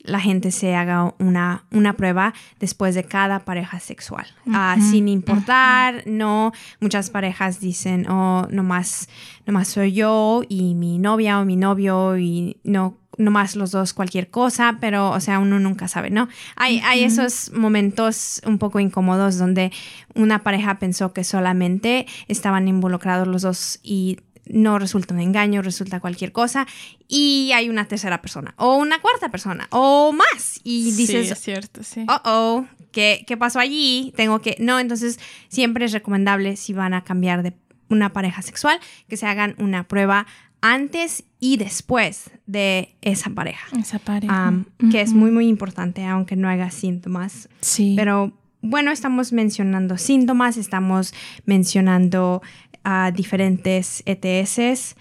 la 0.03 0.19
gente 0.19 0.51
se 0.51 0.75
haga 0.75 1.13
una, 1.19 1.65
una 1.71 1.93
prueba 1.93 2.33
después 2.59 2.95
de 2.95 3.03
cada 3.03 3.39
pareja 3.39 3.79
sexual. 3.79 4.25
Ah, 4.51 4.77
sin 4.79 5.07
importar, 5.07 6.03
no, 6.07 6.53
muchas 6.79 7.09
parejas 7.09 7.59
dicen, 7.59 8.09
oh, 8.09 8.47
nomás, 8.49 9.09
nomás 9.45 9.67
soy 9.67 9.91
yo 9.91 10.41
y 10.47 10.75
mi 10.75 10.97
novia 10.97 11.39
o 11.39 11.45
mi 11.45 11.57
novio 11.57 12.17
y 12.17 12.57
no 12.63 12.97
nomás 13.19 13.55
los 13.55 13.71
dos 13.71 13.93
cualquier 13.93 14.29
cosa, 14.29 14.77
pero, 14.79 15.11
o 15.11 15.19
sea, 15.19 15.39
uno 15.39 15.59
nunca 15.59 15.87
sabe, 15.87 16.09
¿no? 16.09 16.29
Hay, 16.55 16.79
hay 16.79 17.03
esos 17.03 17.51
momentos 17.51 18.41
un 18.45 18.57
poco 18.57 18.79
incómodos 18.79 19.37
donde 19.37 19.71
una 20.15 20.41
pareja 20.41 20.79
pensó 20.79 21.13
que 21.13 21.23
solamente 21.23 22.07
estaban 22.27 22.67
involucrados 22.67 23.27
los 23.27 23.41
dos 23.43 23.79
y 23.83 24.19
no 24.45 24.79
resulta 24.79 25.13
un 25.13 25.19
engaño, 25.19 25.61
resulta 25.61 25.99
cualquier 25.99 26.31
cosa 26.31 26.65
y 27.07 27.51
hay 27.53 27.69
una 27.69 27.85
tercera 27.85 28.21
persona 28.21 28.55
o 28.57 28.77
una 28.77 28.99
cuarta 28.99 29.29
persona 29.29 29.67
o 29.69 30.11
más 30.11 30.59
y 30.63 30.91
dices, 30.91 31.27
sí, 31.27 31.31
es 31.33 31.39
cierto, 31.39 31.83
sí. 31.83 32.05
Oh, 32.07 32.21
oh, 32.25 32.65
¿qué, 32.91 33.23
¿qué 33.27 33.37
pasó 33.37 33.59
allí? 33.59 34.11
Tengo 34.15 34.39
que, 34.39 34.55
no, 34.59 34.79
entonces 34.79 35.19
siempre 35.49 35.85
es 35.85 35.91
recomendable 35.91 36.55
si 36.55 36.73
van 36.73 36.93
a 36.93 37.03
cambiar 37.03 37.43
de 37.43 37.53
una 37.89 38.13
pareja 38.13 38.41
sexual 38.41 38.79
que 39.07 39.17
se 39.17 39.25
hagan 39.25 39.55
una 39.57 39.87
prueba 39.87 40.25
antes 40.61 41.23
y 41.39 41.57
después 41.57 42.31
de 42.45 42.95
esa 43.01 43.29
pareja. 43.29 43.67
Esa 43.77 43.99
pareja. 43.99 44.53
Que 44.91 45.01
es 45.01 45.13
muy, 45.13 45.31
muy 45.31 45.47
importante, 45.47 46.05
aunque 46.05 46.35
no 46.35 46.49
haga 46.49 46.69
síntomas. 46.71 47.49
Sí. 47.61 47.93
Pero 47.95 48.33
bueno, 48.61 48.91
estamos 48.91 49.31
mencionando 49.31 49.97
síntomas, 49.97 50.57
estamos 50.57 51.13
mencionando 51.45 52.41
a 52.83 53.11
diferentes 53.11 54.03
ETS 54.05 54.95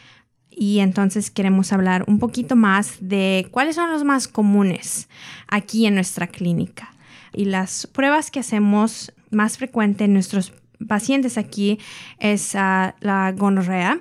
y 0.51 0.79
entonces 0.81 1.31
queremos 1.31 1.73
hablar 1.73 2.05
un 2.07 2.19
poquito 2.19 2.57
más 2.57 2.97
de 3.01 3.49
cuáles 3.51 3.77
son 3.77 3.91
los 3.91 4.05
más 4.05 4.29
comunes 4.29 5.09
aquí 5.49 5.87
en 5.87 5.95
nuestra 5.95 6.27
clínica. 6.27 6.95
Y 7.33 7.47
las 7.47 7.87
pruebas 7.87 8.31
que 8.31 8.41
hacemos 8.41 9.13
más 9.31 9.59
frecuente 9.59 10.05
en 10.05 10.13
nuestros 10.13 10.53
pacientes 10.87 11.37
aquí 11.39 11.79
es 12.19 12.55
la 12.55 13.35
gonorrea 13.37 14.01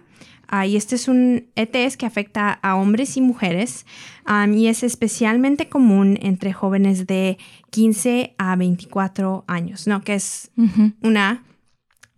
y 0.66 0.75
este 0.75 0.96
es 0.96 1.08
un 1.08 1.48
ETS 1.56 1.98
que 1.98 2.06
afecta 2.06 2.51
a 2.51 2.75
hombres 2.75 3.18
y 3.18 3.22
mujeres 3.22 3.86
y 4.54 4.68
es 4.68 4.84
especialmente 4.84 5.70
común 5.70 6.18
entre 6.22 6.54
jóvenes 6.54 7.08
de 7.08 7.38
15 7.72 8.36
a 8.38 8.56
24 8.56 9.46
años, 9.48 9.88
¿no? 9.88 10.01
Que 10.01 10.16
es 10.16 10.51
una 11.01 11.44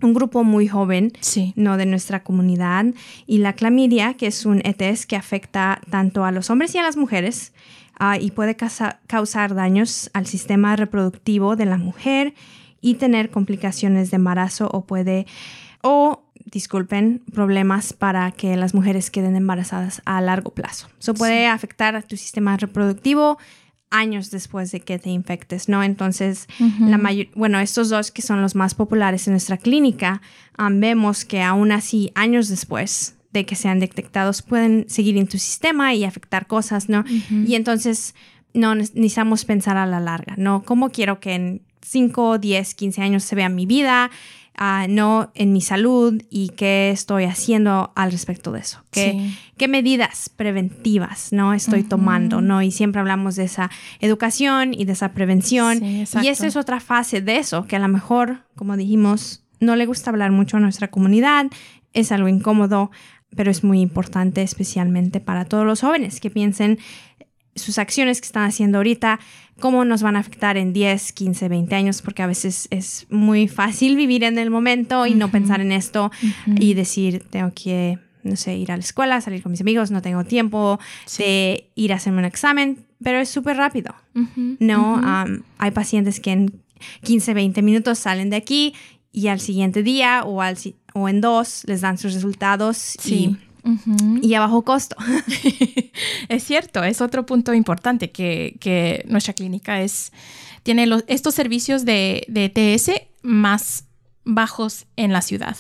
un 0.02 0.14
grupo 0.14 0.44
muy 0.44 0.68
joven, 0.68 1.12
¿no? 1.56 1.78
De 1.78 1.86
nuestra 1.86 2.24
comunidad. 2.24 2.86
Y 3.26 3.40
la 3.40 3.54
clamidia, 3.54 4.14
que 4.14 4.28
es 4.28 4.46
un 4.46 4.62
ETS 4.64 5.06
que 5.06 5.16
afecta 5.16 5.82
tanto 5.90 6.24
a 6.24 6.32
los 6.32 6.50
hombres 6.50 6.74
y 6.76 6.78
a 6.78 6.84
las 6.84 6.98
mujeres 6.98 7.54
ah, 8.00 8.18
y 8.18 8.32
puede 8.32 8.56
causar 8.56 9.56
daños 9.56 10.10
al 10.14 10.26
sistema 10.26 10.76
reproductivo 10.76 11.56
de 11.56 11.66
la 11.66 11.78
mujer 11.78 12.34
y 12.82 12.96
tener 12.96 13.30
complicaciones 13.30 14.10
de 14.10 14.16
embarazo 14.16 14.70
o 14.72 14.86
puede 14.86 15.26
o 15.82 16.24
disculpen, 16.52 17.22
problemas 17.34 17.94
para 17.94 18.32
que 18.32 18.56
las 18.58 18.74
mujeres 18.74 19.12
queden 19.12 19.36
embarazadas 19.36 20.02
a 20.06 20.22
largo 20.22 20.52
plazo. 20.52 20.88
Eso 21.00 21.14
puede 21.14 21.48
afectar 21.48 21.96
a 21.96 22.02
tu 22.02 22.18
sistema 22.18 22.58
reproductivo 22.58 23.38
años 23.92 24.30
después 24.30 24.72
de 24.72 24.82
que 24.82 25.00
te 25.00 25.10
infectes, 25.10 25.68
¿no? 25.68 25.84
Entonces, 25.84 26.48
la 26.80 26.98
mayor, 26.98 27.28
bueno, 27.36 27.60
estos 27.60 27.90
dos 27.90 28.12
que 28.12 28.22
son 28.22 28.42
los 28.42 28.56
más 28.56 28.76
populares 28.76 29.28
en 29.28 29.34
nuestra 29.34 29.58
clínica, 29.58 30.22
vemos 30.72 31.26
que 31.26 31.42
aún 31.42 31.72
así, 31.72 32.12
años 32.16 32.50
después 32.50 33.16
de 33.32 33.46
que 33.46 33.56
sean 33.56 33.80
detectados, 33.80 34.42
pueden 34.42 34.86
seguir 34.90 35.18
en 35.18 35.28
tu 35.28 35.38
sistema 35.38 35.94
y 35.94 36.04
afectar 36.04 36.48
cosas, 36.48 36.88
¿no? 36.90 37.04
Y 37.48 37.56
entonces, 37.56 38.14
no 38.54 38.76
necesitamos 38.76 39.46
pensar 39.46 39.78
a 39.78 39.86
la 39.86 40.00
larga, 40.00 40.36
¿no? 40.38 40.64
¿Cómo 40.64 40.90
quiero 40.90 41.20
que 41.20 41.34
en 41.34 41.62
5, 41.82 42.38
10, 42.38 42.76
15 42.76 43.02
años 43.02 43.24
se 43.24 43.36
vea 43.36 43.50
mi 43.50 43.66
vida? 43.66 44.12
No 44.90 45.32
en 45.36 45.54
mi 45.54 45.62
salud 45.62 46.22
y 46.30 46.50
qué 46.50 46.92
estoy 46.92 47.24
haciendo 47.24 47.94
al 47.96 48.12
respecto 48.12 48.52
de 48.52 48.60
eso. 48.60 48.84
¿Qué, 48.92 49.32
qué 49.58 49.68
medidas 49.70 50.30
preventivas 50.30 51.32
no 51.32 51.54
estoy 51.54 51.84
tomando? 51.84 52.42
¿no? 52.42 52.62
Y 52.62 52.72
siempre 52.72 53.00
hablamos 53.00 53.38
de 53.38 53.46
esa 53.46 53.72
educación 54.02 54.74
y 54.74 54.84
de 54.84 54.94
esa 54.94 55.14
prevención. 55.14 55.84
y 55.84 56.28
esa 56.28 56.48
es 56.48 56.58
otra 56.58 56.82
fase 56.82 57.22
de 57.22 57.38
eso, 57.38 57.68
que 57.68 57.78
a 57.78 57.80
lo 57.80 57.88
mejor, 57.88 58.44
como 58.56 58.76
dijimos, 58.76 59.44
no 59.62 59.76
le 59.76 59.86
gusta 59.86 60.10
hablar 60.10 60.32
mucho 60.32 60.58
a 60.58 60.60
nuestra 60.60 60.90
comunidad, 60.90 61.46
es 61.94 62.12
algo 62.12 62.28
incómodo, 62.28 62.92
pero 63.36 63.52
es 63.52 63.64
muy 63.64 63.80
importante 63.80 64.42
especialmente 64.42 65.22
para 65.22 65.46
todos 65.46 65.66
los 65.66 65.82
jóvenes 65.82 66.20
que 66.20 66.30
piensen 66.30 66.80
sus 67.56 67.78
acciones 67.78 68.22
que 68.22 68.26
están 68.26 68.44
haciendo 68.44 68.80
ahorita, 68.80 69.20
cómo 69.60 69.86
nos 69.86 70.02
van 70.02 70.16
a 70.16 70.20
afectar 70.20 70.58
en 70.58 70.74
10, 70.74 71.12
15, 71.14 71.50
20 71.50 71.76
años, 71.76 72.02
porque 72.02 72.24
a 72.24 72.28
veces 72.28 72.68
es 72.72 73.06
muy 73.10 73.48
fácil 73.48 73.96
vivir 73.96 74.24
en 74.24 74.38
el 74.38 74.50
momento 74.50 75.06
y 75.06 75.14
no 75.14 75.30
pensar 75.30 75.62
en 75.62 75.72
esto 75.72 76.12
y 76.46 76.74
decir, 76.74 77.24
tengo 77.30 77.52
que, 77.54 78.00
no 78.24 78.36
sé, 78.36 78.58
ir 78.58 78.72
a 78.72 78.78
la 78.78 78.82
escuela, 78.82 79.22
salir 79.22 79.44
con 79.44 79.52
mis 79.52 79.62
amigos, 79.62 79.92
no 79.92 80.02
tengo 80.02 80.24
tiempo 80.24 80.80
de 81.18 81.70
ir 81.76 81.94
a 81.94 81.98
hacerme 81.98 82.20
un 82.20 82.26
examen, 82.26 82.86
pero 83.04 83.20
es 83.20 83.30
súper 83.30 83.58
rápido, 83.58 83.94
¿no? 84.60 85.02
hay 85.58 85.72
pacientes 85.72 86.20
que 86.20 86.32
en 86.32 86.62
15, 87.04 87.34
20 87.34 87.62
minutos 87.62 88.00
salen 88.00 88.30
de 88.30 88.38
aquí 88.38 88.74
y 89.12 89.28
al 89.28 89.40
siguiente 89.40 89.84
día 89.84 90.24
o, 90.24 90.42
al, 90.42 90.58
o 90.94 91.10
en 91.10 91.22
dos 91.22 91.64
les 91.66 91.82
dan 91.82 91.98
sus 91.98 92.14
resultados 92.14 92.78
sí. 92.78 93.38
y 93.38 93.49
y 94.22 94.34
a 94.34 94.40
bajo 94.40 94.64
costo. 94.64 94.96
es 96.30 96.44
cierto, 96.44 96.84
es 96.84 97.02
otro 97.02 97.26
punto 97.26 97.54
importante 97.54 98.12
que, 98.12 99.06
nuestra 99.08 99.34
clínica 99.34 99.82
es, 99.82 100.12
tiene 100.64 100.88
estos 101.08 101.36
servicios 101.36 101.86
de, 101.86 102.26
de 102.28 102.46
ETS 102.46 102.92
más 103.22 103.86
bajos 104.24 104.86
en 104.96 105.14
la 105.14 105.22
ciudad 105.22 105.58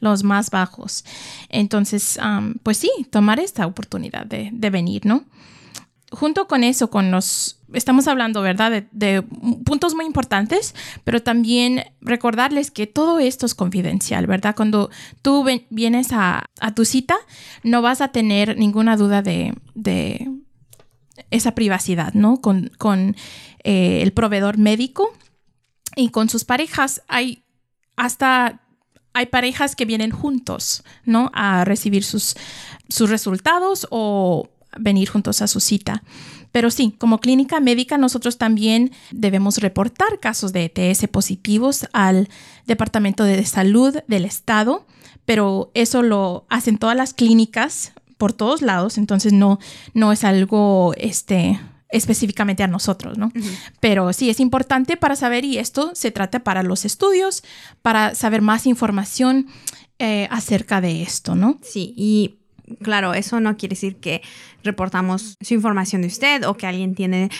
los 0.00 0.24
más 0.24 0.50
bajos. 0.50 1.04
Entonces, 1.48 2.18
pues 2.64 2.76
sí, 2.76 2.90
tomar 3.10 3.38
esta 3.38 3.68
oportunidad 3.68 4.26
de, 4.26 4.50
de 4.52 4.70
venir, 4.70 5.06
¿no? 5.06 5.24
Junto 6.12 6.46
con 6.46 6.62
eso, 6.62 6.90
con 6.90 7.10
los, 7.10 7.58
estamos 7.72 8.06
hablando, 8.06 8.42
¿verdad?, 8.42 8.84
de, 8.90 9.22
puntos 9.64 9.94
muy 9.94 10.04
importantes, 10.04 10.74
pero 11.04 11.22
también 11.22 11.84
recordarles 12.00 12.70
que 12.70 12.86
todo 12.86 13.18
esto 13.18 13.46
es 13.46 13.54
confidencial, 13.54 14.26
¿verdad? 14.26 14.54
Cuando 14.54 14.90
tú 15.22 15.44
vienes 15.70 16.08
a, 16.12 16.48
tu 16.74 16.84
cita, 16.84 17.16
no 17.62 17.82
vas 17.82 18.00
a 18.00 18.08
tener 18.08 18.56
ninguna 18.58 18.96
duda 18.96 19.22
de, 19.22 19.54
esa 21.30 21.54
privacidad, 21.54 22.12
¿no? 22.14 22.40
Con, 22.40 23.16
eh, 23.64 24.02
el 24.02 24.12
proveedor 24.12 24.58
médico 24.58 25.12
y 25.96 26.10
con 26.10 26.28
sus 26.28 26.44
parejas 26.44 27.02
hay 27.06 27.44
hasta 27.96 28.60
hay 29.14 29.26
parejas 29.26 29.76
que 29.76 29.84
vienen 29.84 30.10
juntos, 30.10 30.84
¿no? 31.04 31.30
A 31.34 31.66
recibir 31.66 32.02
sus, 32.02 32.34
sus 32.88 33.10
resultados 33.10 33.86
o 33.90 34.48
venir 34.78 35.08
juntos 35.08 35.42
a 35.42 35.46
su 35.46 35.60
cita. 35.60 36.02
Pero 36.52 36.70
sí, 36.70 36.94
como 36.98 37.18
clínica 37.18 37.60
médica 37.60 37.96
nosotros 37.98 38.38
también 38.38 38.92
debemos 39.10 39.58
reportar 39.58 40.20
casos 40.20 40.52
de 40.52 40.70
ETS 40.74 41.08
positivos 41.08 41.88
al 41.92 42.28
Departamento 42.66 43.24
de 43.24 43.44
Salud 43.44 43.96
del 44.06 44.24
Estado, 44.24 44.86
pero 45.24 45.70
eso 45.74 46.02
lo 46.02 46.46
hacen 46.50 46.78
todas 46.78 46.96
las 46.96 47.14
clínicas 47.14 47.92
por 48.18 48.32
todos 48.32 48.62
lados, 48.62 48.98
entonces 48.98 49.32
no, 49.32 49.58
no 49.94 50.12
es 50.12 50.22
algo 50.22 50.94
este, 50.96 51.58
específicamente 51.88 52.62
a 52.62 52.68
nosotros, 52.68 53.18
¿no? 53.18 53.32
Pero 53.80 54.12
sí 54.12 54.30
es 54.30 54.38
importante 54.38 54.96
para 54.96 55.16
saber 55.16 55.44
y 55.44 55.58
esto 55.58 55.92
se 55.94 56.10
trata 56.10 56.40
para 56.40 56.62
los 56.62 56.84
estudios, 56.84 57.42
para 57.82 58.14
saber 58.14 58.40
más 58.40 58.66
información 58.66 59.48
eh, 59.98 60.28
acerca 60.30 60.80
de 60.80 61.02
esto, 61.02 61.34
¿no? 61.34 61.58
Sí, 61.62 61.94
y 61.96 62.36
claro, 62.80 63.14
eso 63.14 63.40
no 63.40 63.56
quiere 63.56 63.74
decir 63.74 63.96
que 63.96 64.22
reportamos 64.64 65.36
su 65.40 65.54
información 65.54 66.02
de 66.02 66.08
usted 66.08 66.46
o 66.46 66.54
que 66.54 66.66
alguien 66.66 66.94
tiene 66.94 67.30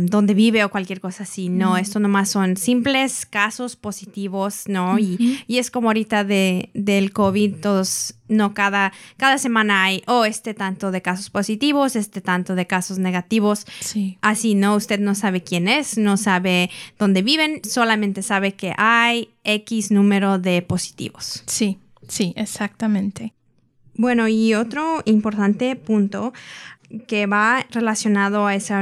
dónde 0.00 0.34
vive 0.34 0.64
o 0.64 0.70
cualquier 0.70 1.00
cosa 1.00 1.22
así. 1.22 1.48
No, 1.48 1.76
esto 1.76 2.00
nomás 2.00 2.30
son 2.30 2.56
simples 2.56 3.24
casos 3.24 3.76
positivos, 3.76 4.64
¿no? 4.66 4.98
y, 4.98 5.36
es 5.48 5.70
como 5.70 5.88
ahorita 5.88 6.24
de, 6.24 6.70
del 6.74 7.12
COVID, 7.12 7.56
todos, 7.56 8.14
no, 8.28 8.54
cada, 8.54 8.92
cada 9.16 9.38
semana 9.38 9.84
hay, 9.84 10.02
oh, 10.06 10.24
este 10.24 10.54
tanto 10.54 10.90
de 10.90 11.00
casos 11.00 11.30
positivos, 11.30 11.96
este 11.96 12.20
tanto 12.20 12.54
de 12.54 12.66
casos 12.66 12.98
negativos. 12.98 13.66
Sí. 13.80 14.18
Así, 14.20 14.54
¿no? 14.54 14.74
Usted 14.74 14.98
no 14.98 15.14
sabe 15.14 15.42
quién 15.42 15.68
es, 15.68 15.96
no 15.96 16.16
sabe 16.16 16.70
dónde 16.98 17.22
viven, 17.22 17.60
solamente 17.64 18.22
sabe 18.22 18.54
que 18.54 18.74
hay 18.76 19.30
X 19.44 19.90
número 19.90 20.38
de 20.38 20.62
positivos. 20.62 21.44
Sí, 21.46 21.78
sí, 22.08 22.32
exactamente. 22.36 23.32
Bueno, 23.98 24.28
y 24.28 24.54
otro 24.54 25.02
importante 25.06 25.74
punto 25.74 26.32
que 27.08 27.26
va 27.26 27.66
relacionado 27.72 28.46
a 28.46 28.54
esa 28.54 28.80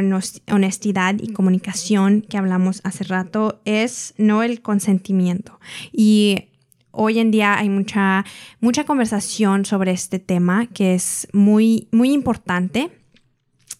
honestidad 0.53 1.17
y 1.19 1.33
comunicación 1.33 2.21
que 2.21 2.37
hablamos 2.37 2.83
hace 2.85 3.03
rato 3.05 3.61
es 3.65 4.13
no 4.19 4.43
el 4.43 4.61
consentimiento. 4.61 5.59
Y 5.91 6.51
hoy 6.91 7.19
en 7.19 7.31
día 7.31 7.59
hay 7.59 7.71
mucha, 7.71 8.27
mucha 8.61 8.85
conversación 8.85 9.65
sobre 9.65 9.93
este 9.93 10.19
tema 10.19 10.67
que 10.67 10.95
es 10.95 11.29
muy, 11.33 11.89
muy 11.93 12.13
importante 12.13 12.91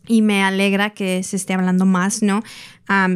y 0.07 0.23
me 0.23 0.43
alegra 0.43 0.91
que 0.91 1.23
se 1.23 1.37
esté 1.37 1.55
hablando 1.55 1.87
más, 1.87 2.23
¿no? 2.23 2.43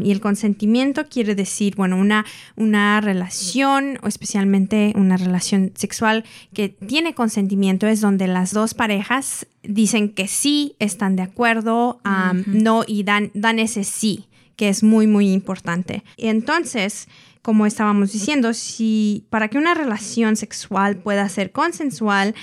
y 0.02 0.10
el 0.10 0.20
consentimiento 0.20 1.06
quiere 1.06 1.34
decir, 1.34 1.76
bueno, 1.76 1.96
una, 1.96 2.26
una 2.56 3.00
relación 3.00 3.98
o 4.02 4.08
especialmente 4.08 4.92
una 4.96 5.16
relación 5.16 5.72
sexual 5.76 6.24
que 6.52 6.70
tiene 6.70 7.14
consentimiento 7.14 7.86
es 7.86 8.00
donde 8.00 8.26
las 8.26 8.52
dos 8.52 8.74
parejas 8.74 9.46
dicen 9.62 10.12
que 10.12 10.26
sí, 10.26 10.74
están 10.80 11.14
de 11.14 11.22
acuerdo, 11.22 12.00
no, 12.46 12.82
y 12.86 13.04
dan, 13.04 13.30
dan 13.34 13.60
ese 13.60 13.84
sí, 13.84 14.26
que 14.56 14.68
es 14.68 14.82
muy, 14.82 15.06
muy 15.06 15.32
importante. 15.32 16.02
Y 16.16 16.26
entonces, 16.26 17.06
como 17.40 17.64
estábamos 17.64 18.12
diciendo, 18.12 18.52
si 18.54 19.24
para 19.30 19.48
que 19.48 19.58
una 19.58 19.74
relación 19.74 20.36
sexual 20.36 20.96
pueda 20.96 21.28
ser 21.28 21.52
consensual, 21.52 22.34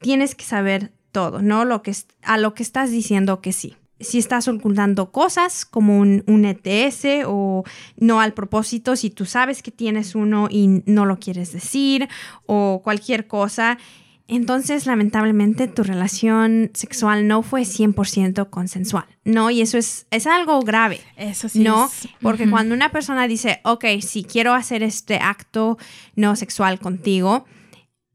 tienes 0.00 0.34
que 0.34 0.44
saber 0.44 0.92
todo, 1.14 1.40
¿no? 1.40 1.64
Lo 1.64 1.80
que, 1.82 1.94
a 2.22 2.36
lo 2.36 2.52
que 2.52 2.62
estás 2.62 2.90
diciendo 2.90 3.40
que 3.40 3.52
sí. 3.52 3.76
Si 4.00 4.18
estás 4.18 4.48
ocultando 4.48 5.12
cosas 5.12 5.64
como 5.64 5.98
un, 5.98 6.24
un 6.26 6.44
ETS 6.44 7.24
o 7.26 7.62
no 7.96 8.20
al 8.20 8.34
propósito, 8.34 8.96
si 8.96 9.08
tú 9.08 9.24
sabes 9.24 9.62
que 9.62 9.70
tienes 9.70 10.16
uno 10.16 10.48
y 10.50 10.82
no 10.84 11.06
lo 11.06 11.18
quieres 11.18 11.52
decir 11.52 12.08
o 12.46 12.80
cualquier 12.82 13.28
cosa, 13.28 13.78
entonces 14.26 14.86
lamentablemente 14.86 15.68
tu 15.68 15.84
relación 15.84 16.70
sexual 16.74 17.28
no 17.28 17.42
fue 17.42 17.62
100% 17.62 18.50
consensual, 18.50 19.06
¿no? 19.24 19.50
Y 19.50 19.60
eso 19.60 19.78
es, 19.78 20.06
es 20.10 20.26
algo 20.26 20.60
grave. 20.62 21.00
Eso 21.16 21.48
sí. 21.48 21.60
¿No? 21.60 21.88
Porque 22.20 22.50
cuando 22.50 22.74
una 22.74 22.90
persona 22.90 23.28
dice, 23.28 23.60
ok, 23.64 23.84
si 24.00 24.24
quiero 24.24 24.54
hacer 24.54 24.82
este 24.82 25.16
acto 25.16 25.78
no 26.16 26.34
sexual 26.34 26.80
contigo, 26.80 27.44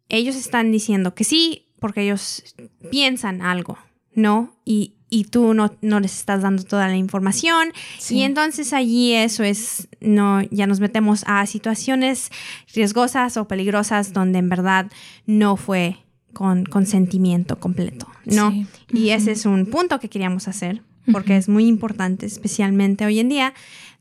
ellos 0.09 0.35
están 0.35 0.71
diciendo 0.71 1.13
que 1.13 1.23
sí, 1.23 1.68
porque 1.79 2.01
ellos 2.01 2.55
piensan 2.91 3.41
algo, 3.41 3.77
¿no? 4.13 4.53
Y, 4.65 4.95
tú 5.31 5.55
no, 5.55 5.75
no, 5.81 5.99
les 5.99 6.15
estás 6.15 6.43
dando 6.43 6.63
toda 6.63 6.87
la 6.87 6.95
información. 6.95 7.73
Y 8.09 8.21
entonces 8.21 8.73
allí 8.73 9.13
eso 9.13 9.43
es, 9.43 9.87
no, 9.99 10.41
ya 10.51 10.67
nos 10.67 10.79
metemos 10.79 11.23
a 11.25 11.45
situaciones 11.47 12.29
riesgosas 12.73 13.35
o 13.37 13.47
peligrosas 13.47 14.13
donde 14.13 14.37
en 14.37 14.49
verdad 14.49 14.91
no 15.25 15.57
fue 15.57 15.97
con 16.33 16.63
consentimiento 16.65 17.59
completo, 17.59 18.07
¿no? 18.25 18.53
Y 18.93 19.09
ese 19.09 19.31
es 19.31 19.47
un 19.47 19.65
punto 19.65 19.99
que 19.99 20.09
queríamos 20.09 20.47
hacer 20.47 20.83
porque 21.11 21.37
es 21.37 21.49
muy 21.49 21.67
importante, 21.67 22.25
especialmente 22.25 23.05
hoy 23.05 23.19
en 23.19 23.29
día, 23.29 23.53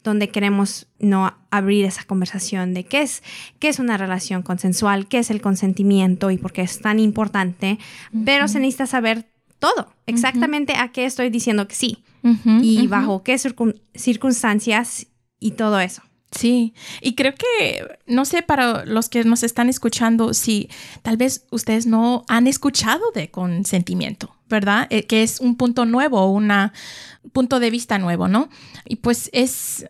donde 0.05 0.29
queremos 0.29 0.87
no 0.99 1.35
abrir 1.51 1.85
esa 1.85 2.05
conversación 2.05 2.75
de 2.75 2.85
qué 2.85 3.03
es, 3.03 3.23
qué 3.59 3.69
es 3.69 3.79
una 3.79 3.97
relación 3.97 4.43
consensual, 4.43 5.09
qué 5.09 5.19
es 5.19 5.31
el 5.31 5.41
consentimiento 5.41 6.31
y 6.31 6.39
por 6.39 6.53
qué 6.53 6.63
es 6.63 6.81
tan 6.81 6.99
importante, 6.99 7.79
pero 8.25 8.49
se 8.49 8.61
necesita 8.61 8.87
saber 8.87 9.27
todo, 9.59 9.93
exactamente 10.07 10.75
a 10.77 10.93
qué 10.93 11.05
estoy 11.05 11.31
diciendo 11.31 11.67
que 11.67 11.75
sí 11.75 11.99
y 12.63 12.87
bajo 12.87 13.23
qué 13.23 13.39
circunstancias 13.95 15.07
y 15.41 15.53
todo 15.53 15.81
eso. 15.81 16.03
Sí, 16.31 16.75
y 17.01 17.15
creo 17.15 17.33
que, 17.35 17.89
no 18.07 18.27
sé, 18.27 18.43
para 18.43 18.85
los 18.85 19.09
que 19.09 19.25
nos 19.25 19.43
están 19.43 19.71
escuchando, 19.71 20.35
si 20.35 20.69
tal 21.01 21.17
vez 21.17 21.47
ustedes 21.51 21.87
no 21.87 22.25
han 22.29 22.47
escuchado 22.47 23.11
de 23.15 23.31
consentimiento, 23.31 24.37
¿verdad? 24.49 24.87
Eh, 24.91 25.05
que 25.07 25.23
es 25.23 25.41
un 25.41 25.57
punto 25.57 25.85
nuevo, 25.85 26.27
un 26.31 26.51
punto 27.33 27.61
de 27.61 27.71
vista 27.71 27.99
nuevo, 27.99 28.29
¿no? 28.29 28.49
Y 28.87 28.97
pues 28.97 29.31
es, 29.33 29.87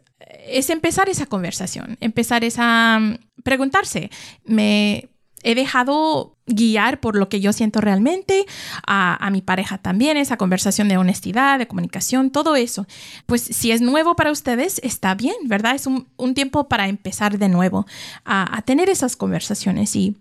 es 0.46 0.70
empezar 0.70 1.08
esa 1.08 1.26
conversación, 1.26 1.96
empezar 2.00 2.44
esa, 2.44 2.98
mm, 2.98 3.18
preguntarse, 3.42 4.10
¿me 4.44 5.08
he 5.42 5.54
dejado 5.54 6.36
guiar 6.46 7.00
por 7.00 7.16
lo 7.16 7.28
que 7.28 7.40
yo 7.40 7.52
siento 7.52 7.80
realmente, 7.80 8.46
a, 8.86 9.28
mi 9.30 9.42
pareja 9.42 9.78
también, 9.78 10.16
esa 10.16 10.36
conversación 10.36 10.88
de 10.88 10.96
honestidad, 10.96 11.58
de 11.58 11.68
comunicación, 11.68 12.30
todo 12.30 12.56
eso. 12.56 12.86
Pues 13.26 13.42
si 13.42 13.70
es 13.70 13.80
nuevo 13.80 14.16
para 14.16 14.32
ustedes, 14.32 14.80
está 14.82 15.14
bien, 15.14 15.36
¿verdad? 15.44 15.74
Es 15.74 15.86
un, 15.86 16.06
tiempo 16.34 16.68
para 16.68 16.88
empezar 16.88 17.38
de 17.38 17.48
nuevo 17.48 17.86
a, 18.24 18.62
tener 18.62 18.88
esas 18.88 19.16
conversaciones 19.16 19.94
y 19.96 20.16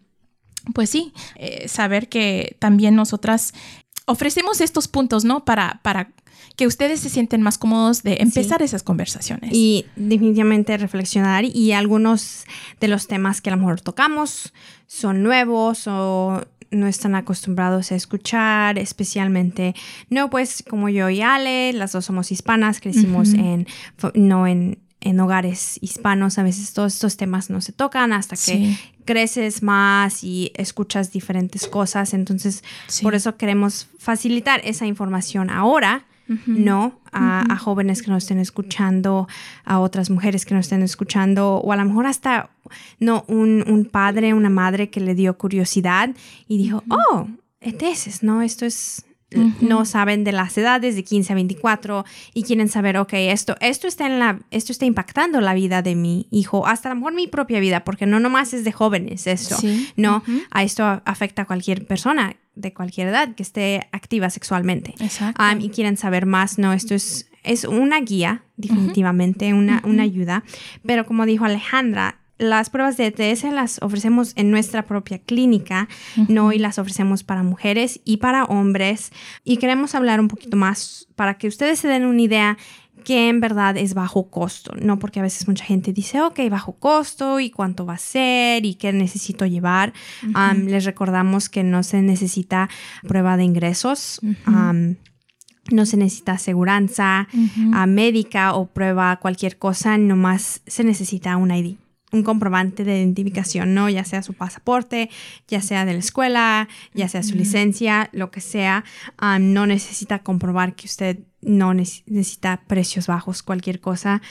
pues 0.73 0.89
sí, 0.89 1.13
eh, 1.36 1.67
saber 1.69 2.10
que 2.10 2.58
también 2.60 2.95
nosotras 2.95 3.54
ofrecemos 4.08 4.62
estos 4.62 4.88
puntos, 4.88 5.24
¿no? 5.26 5.46
Para, 5.46 5.80
para 5.84 6.10
que 6.56 6.65
ustedes 6.65 7.02
se 7.02 7.10
sienten 7.10 7.41
más 7.43 7.60
cómodos 7.60 8.02
de 8.02 8.17
empezar 8.20 8.63
esas 8.63 8.82
conversaciones. 8.82 9.52
Y 9.54 9.86
definitivamente 9.96 10.76
reflexionar 10.78 11.46
y 11.46 11.74
algunos 11.74 12.46
de 12.80 12.88
los 12.88 13.08
temas 13.08 13.41
que 13.41 13.52
a 13.52 13.56
lo 13.56 13.62
mejor 13.62 13.82
tocamos 13.82 14.54
son 14.88 15.22
nuevos 15.22 15.88
o 15.88 16.41
no 16.72 16.88
están 16.88 17.15
acostumbrados 17.15 17.91
a 17.91 17.96
escuchar, 17.96 18.80
especialmente, 18.80 19.76
no, 20.10 20.30
pues 20.30 20.63
como 20.67 20.89
yo 20.89 21.10
y 21.10 21.22
Ale, 21.22 21.74
las 21.74 21.91
dos 21.91 22.06
somos 22.06 22.32
hispanas, 22.32 22.82
crecimos 22.82 23.34
en, 23.34 23.67
no 24.15 24.48
en, 24.48 24.80
en, 25.01 25.19
hogares 25.19 25.77
hispanos, 25.81 26.38
a 26.38 26.43
veces 26.43 26.73
todos 26.73 26.93
estos 26.93 27.17
temas 27.17 27.49
no 27.49 27.62
se 27.62 27.71
tocan 27.71 28.13
hasta 28.13 28.36
que 28.36 28.77
creces 29.05 29.63
más 29.63 30.23
y 30.23 30.51
escuchas 30.55 31.12
diferentes 31.12 31.67
cosas, 31.67 32.13
entonces 32.13 32.63
por 33.01 33.15
eso 33.15 33.38
queremos 33.38 33.88
facilitar 33.99 34.62
esa 34.63 34.86
información 34.86 35.49
ahora 35.49 36.05
¿no? 36.45 36.99
A, 37.12 37.57
jóvenes 37.57 38.01
que 38.01 38.12
nos 38.12 38.23
estén 38.23 38.39
escuchando, 38.39 39.27
a 39.63 39.79
otras 39.79 40.10
mujeres 40.10 40.45
que 40.45 40.53
nos 40.53 40.65
estén 40.65 40.83
escuchando, 40.83 41.55
o 41.55 41.71
a 41.71 41.75
lo 41.75 41.86
mejor 41.86 42.05
hasta, 42.05 42.49
no, 42.99 43.23
un, 43.27 43.89
padre, 43.91 44.33
una 44.33 44.49
madre 44.49 44.89
que 44.89 44.99
le 44.99 45.15
dio 45.15 45.38
curiosidad 45.38 46.10
y 46.47 46.57
dijo, 46.57 46.83
oh, 46.89 47.27
ETS, 47.62 48.23
¿no? 48.23 48.41
Esto 48.41 48.65
es, 48.65 49.05
no 49.31 49.85
saben 49.85 50.23
de 50.23 50.31
las 50.31 50.57
edades 50.57 50.95
de 50.95 51.03
15 51.03 51.33
a 51.33 51.35
24 51.35 52.05
y 52.33 52.43
quieren 52.43 52.69
saber, 52.69 52.97
ok, 52.97 53.13
esto, 53.13 53.55
esto, 53.59 53.87
está 53.87 54.05
en 54.05 54.19
la, 54.19 54.39
esto 54.51 54.71
está 54.71 54.85
impactando 54.85 55.41
la 55.41 55.53
vida 55.53 55.81
de 55.81 55.95
mi 55.95 56.27
hijo, 56.31 56.65
hasta 56.65 56.89
a 56.89 56.93
lo 56.93 56.99
mejor 56.99 57.13
mi 57.13 57.27
propia 57.27 57.59
vida, 57.59 57.83
porque 57.83 58.05
no 58.05 58.19
nomás 58.19 58.53
es 58.53 58.63
de 58.63 58.71
jóvenes 58.71 59.27
esto, 59.27 59.57
¿no? 59.97 60.23
A 60.51 60.63
esto 60.63 61.01
afecta 61.05 61.41
a 61.41 61.45
cualquier 61.45 61.85
persona 61.85 62.37
de 62.55 62.73
cualquier 62.73 63.09
edad 63.09 63.35
que 63.35 63.43
esté 63.43 63.87
activa 63.91 64.29
sexualmente. 64.29 64.95
Exacto. 64.99 65.43
y 65.59 65.69
quieren 65.69 65.97
saber 65.97 66.25
más, 66.25 66.57
no, 66.57 66.73
esto 66.73 66.95
es, 66.95 67.29
es 67.43 67.65
una 67.65 67.99
guía, 68.01 68.43
definitivamente, 68.55 69.53
una, 69.53 69.81
una 69.85 70.03
ayuda. 70.03 70.43
Pero 70.85 71.05
como 71.05 71.25
dijo 71.25 71.45
Alejandra, 71.45 72.19
las 72.38 72.69
pruebas 72.69 72.97
de 72.97 73.08
ETS 73.08 73.43
las 73.45 73.82
ofrecemos 73.82 74.34
en 74.36 74.52
nuestra 74.52 74.86
propia 74.86 75.19
clínica, 75.19 75.88
no 76.28 76.52
y 76.52 76.60
las 76.60 76.78
ofrecemos 76.78 77.23
para 77.23 77.43
mujeres 77.43 78.00
y 78.06 78.17
para 78.17 78.45
hombres. 78.45 79.12
Y 79.43 79.58
queremos 79.58 79.95
hablar 79.95 80.19
un 80.19 80.28
poquito 80.28 80.58
más 80.58 81.08
para 81.15 81.36
que 81.36 81.47
ustedes 81.47 81.80
se 81.80 81.88
den 81.88 82.06
una 82.06 82.21
idea 82.21 82.58
que 83.04 83.30
en 83.30 83.39
verdad 83.39 83.78
es 83.78 83.93
bajo 83.93 84.30
costo, 84.30 84.73
¿no? 84.82 85.00
Porque 85.00 85.19
a 85.19 85.23
veces 85.23 85.47
mucha 85.47 85.63
gente 85.63 85.93
dice, 85.93 86.21
ok, 86.21 86.41
bajo 86.50 86.73
costo 86.73 87.39
y 87.39 87.50
cuánto 87.50 87.86
va 87.86 87.93
a 87.93 87.97
ser 87.97 88.65
y 88.65 88.76
qué 88.76 88.91
necesito 88.91 89.45
llevar. 89.45 89.93
les 90.65 90.84
recordamos 90.84 91.47
que 91.47 91.63
no 91.63 91.84
se 91.84 92.02
necesita 92.02 92.69
prueba 93.08 93.38
de 93.38 93.45
ingresos. 93.45 94.19
no 95.69 95.86
se 95.86 95.97
necesita 95.97 96.34
aseguranza 96.34 97.28
médica 97.88 98.54
o 98.54 98.67
prueba 98.67 99.17
cualquier 99.17 99.58
cosa, 99.58 99.97
nomás 99.97 100.62
se 100.67 100.84
necesita 100.84 101.38
un 101.38 101.52
ID 101.52 101.78
un 102.12 102.24
comprobante 102.24 102.84
de 102.84 103.00
identificación, 103.00 103.74
¿no? 103.74 103.89
Ya 103.89 104.06
sea 104.06 104.24
su 104.24 104.34
pasaporte, 104.34 105.10
ya 105.48 105.62
sea 105.62 105.86
de 105.86 105.93
la 105.93 106.00
escuela, 106.00 106.70
ya 106.93 107.10
sea 107.10 107.22
su 107.22 107.36
licencia, 107.36 108.10
lo 108.13 108.32
que 108.32 108.39
sea, 108.39 108.86
ah, 109.17 109.39
no 109.39 109.67
necesita 109.67 110.20
comprobar 110.20 110.76
que 110.76 110.86
usted 110.86 111.20
no 111.41 111.74
necesita 111.74 112.62
precios 112.67 113.08
bajos, 113.08 113.43
cualquier 113.43 113.80
cosa. 113.80 114.22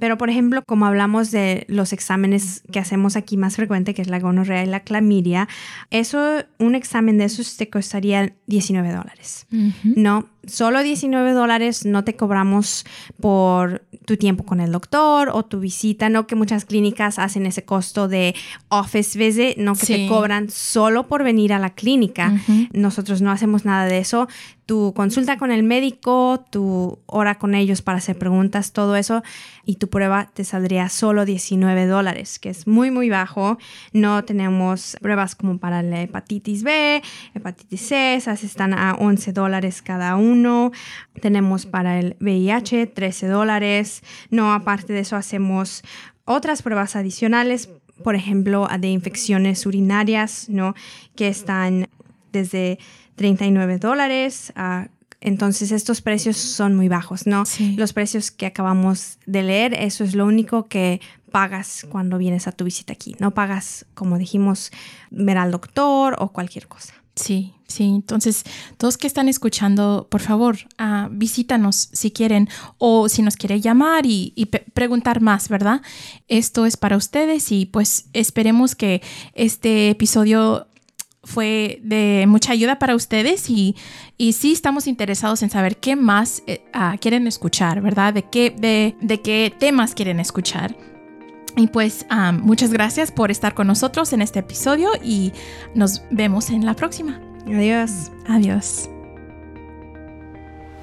pero, 0.00 0.18
por 0.18 0.30
ejemplo, 0.30 0.62
como 0.66 0.86
hablamos 0.86 1.30
de 1.30 1.64
los 1.68 1.92
exámenes 1.92 2.62
que 2.72 2.78
hacemos 2.78 3.16
aquí 3.16 3.36
más 3.36 3.56
frecuente, 3.56 3.94
que 3.94 4.02
es 4.02 4.08
la 4.08 4.18
gonorrea 4.18 4.64
y 4.64 4.66
la 4.66 4.80
clamidia, 4.80 5.48
eso, 5.90 6.44
un 6.58 6.74
examen 6.74 7.18
de 7.18 7.24
esos 7.24 7.56
te 7.56 7.70
costaría 7.70 8.34
19 8.46 8.92
dólares. 8.92 9.46
No, 9.84 10.28
solo 10.48 10.82
19 10.82 11.32
dólares 11.32 11.84
no 11.84 12.04
te 12.04 12.16
cobramos 12.16 12.84
por 13.20 13.82
tu 14.04 14.16
tiempo 14.16 14.44
con 14.44 14.60
el 14.60 14.72
doctor 14.72 15.30
o 15.32 15.44
tu 15.44 15.60
visita, 15.60 16.08
no 16.08 16.26
que 16.26 16.36
muchas 16.36 16.64
clínicas 16.64 17.18
hacen 17.18 17.46
ese 17.46 17.64
costo 17.64 18.08
de 18.08 18.34
office 18.68 19.18
visit, 19.18 19.56
no 19.56 19.74
que 19.74 19.86
te 19.86 20.06
cobran 20.06 20.50
solo 20.50 21.06
por 21.06 21.24
venir 21.24 21.52
a 21.52 21.58
la 21.58 21.70
clínica. 21.70 22.34
Nosotros 22.72 23.22
no 23.22 23.30
hacemos 23.30 23.64
nada 23.64 23.86
de 23.86 23.98
eso 23.98 24.28
tu 24.66 24.94
consulta 24.94 25.36
con 25.36 25.50
el 25.50 25.62
médico, 25.62 26.44
tu 26.50 26.98
hora 27.06 27.36
con 27.36 27.54
ellos 27.54 27.82
para 27.82 27.98
hacer 27.98 28.18
preguntas, 28.18 28.72
todo 28.72 28.96
eso, 28.96 29.22
y 29.64 29.76
tu 29.76 29.88
prueba 29.88 30.30
te 30.32 30.44
saldría 30.44 30.88
solo 30.88 31.24
19 31.24 31.86
dólares, 31.86 32.38
que 32.38 32.48
es 32.48 32.66
muy, 32.66 32.90
muy 32.90 33.10
bajo. 33.10 33.58
No 33.92 34.24
tenemos 34.24 34.96
pruebas 35.02 35.34
como 35.34 35.58
para 35.58 35.82
la 35.82 36.02
hepatitis 36.02 36.62
B, 36.62 37.02
hepatitis 37.34 37.80
C, 37.80 38.14
esas 38.14 38.42
están 38.42 38.72
a 38.72 38.94
11 38.94 39.32
dólares 39.32 39.82
cada 39.82 40.16
uno. 40.16 40.72
Tenemos 41.20 41.66
para 41.66 41.98
el 41.98 42.16
VIH 42.20 42.86
13 42.86 43.26
dólares. 43.26 44.02
No, 44.30 44.54
aparte 44.54 44.92
de 44.92 45.00
eso, 45.00 45.16
hacemos 45.16 45.82
otras 46.24 46.62
pruebas 46.62 46.96
adicionales, 46.96 47.68
por 48.02 48.14
ejemplo, 48.14 48.66
de 48.78 48.88
infecciones 48.88 49.66
urinarias, 49.66 50.48
¿no? 50.48 50.74
Que 51.14 51.28
están 51.28 51.88
desde 52.32 52.78
39 53.16 53.78
dólares. 53.78 54.52
Ah, 54.56 54.88
entonces 55.20 55.72
estos 55.72 56.02
precios 56.02 56.36
son 56.36 56.76
muy 56.76 56.88
bajos, 56.88 57.26
¿no? 57.26 57.44
Los 57.76 57.94
precios 57.94 58.30
que 58.30 58.44
acabamos 58.44 59.18
de 59.24 59.42
leer, 59.42 59.74
eso 59.74 60.04
es 60.04 60.14
lo 60.14 60.26
único 60.26 60.68
que 60.68 61.00
pagas 61.30 61.86
cuando 61.90 62.18
vienes 62.18 62.46
a 62.46 62.52
tu 62.52 62.64
visita 62.64 62.92
aquí. 62.92 63.16
No 63.18 63.32
pagas, 63.32 63.86
como 63.94 64.18
dijimos, 64.18 64.70
ver 65.10 65.38
al 65.38 65.50
doctor 65.50 66.14
o 66.18 66.28
cualquier 66.28 66.68
cosa. 66.68 66.94
Sí, 67.16 67.54
sí. 67.66 67.84
Entonces, 67.84 68.44
todos 68.76 68.98
que 68.98 69.06
están 69.06 69.28
escuchando, 69.28 70.08
por 70.10 70.20
favor, 70.20 70.58
uh, 70.78 71.08
visítanos 71.10 71.88
si 71.92 72.10
quieren 72.10 72.48
o 72.78 73.08
si 73.08 73.22
nos 73.22 73.36
quiere 73.36 73.60
llamar 73.60 74.04
y, 74.04 74.32
y 74.36 74.46
preguntar 74.46 75.20
más, 75.20 75.48
¿verdad? 75.48 75.80
Esto 76.28 76.66
es 76.66 76.76
para 76.76 76.96
ustedes 76.96 77.50
y 77.50 77.66
pues 77.66 78.06
esperemos 78.12 78.74
que 78.74 79.00
este 79.32 79.90
episodio 79.90 80.66
fue 81.24 81.80
de 81.82 82.24
mucha 82.28 82.52
ayuda 82.52 82.78
para 82.78 82.94
ustedes 82.94 83.50
y, 83.50 83.74
y 84.16 84.34
sí 84.34 84.52
estamos 84.52 84.86
interesados 84.86 85.42
en 85.42 85.50
saber 85.50 85.78
qué 85.78 85.96
más 85.96 86.42
eh, 86.46 86.64
ah, 86.72 86.96
quieren 87.00 87.26
escuchar, 87.26 87.80
¿verdad? 87.80 88.14
De 88.14 88.22
qué, 88.22 88.50
de, 88.50 88.94
de 89.00 89.20
qué 89.20 89.52
temas 89.58 89.94
quieren 89.94 90.20
escuchar. 90.20 90.76
Y 91.56 91.68
pues 91.68 92.04
ah, 92.10 92.32
muchas 92.32 92.72
gracias 92.72 93.12
por 93.12 93.30
estar 93.30 93.54
con 93.54 93.66
nosotros 93.66 94.12
en 94.12 94.22
este 94.22 94.40
episodio 94.40 94.90
y 95.02 95.32
nos 95.74 96.02
vemos 96.10 96.50
en 96.50 96.66
la 96.66 96.74
próxima. 96.74 97.20
Adiós. 97.46 98.10
Adiós. 98.26 98.90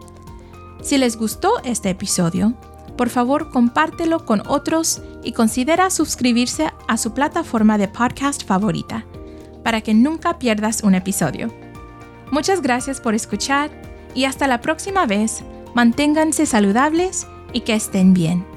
Si 0.82 0.98
les 0.98 1.16
gustó 1.16 1.54
este 1.64 1.90
episodio, 1.90 2.54
por 2.96 3.08
favor 3.08 3.50
compártelo 3.50 4.26
con 4.26 4.42
otros 4.46 5.00
y 5.22 5.32
considera 5.32 5.90
suscribirse 5.90 6.72
a 6.88 6.96
su 6.96 7.14
plataforma 7.14 7.78
de 7.78 7.88
podcast 7.88 8.44
favorita 8.44 9.06
para 9.62 9.80
que 9.80 9.94
nunca 9.94 10.38
pierdas 10.38 10.82
un 10.82 10.94
episodio. 10.94 11.54
Muchas 12.32 12.62
gracias 12.62 13.00
por 13.00 13.14
escuchar 13.14 13.70
y 14.14 14.24
hasta 14.24 14.46
la 14.48 14.60
próxima 14.60 15.06
vez, 15.06 15.44
manténganse 15.74 16.46
saludables 16.46 17.26
y 17.52 17.60
que 17.60 17.74
estén 17.74 18.12
bien. 18.12 18.51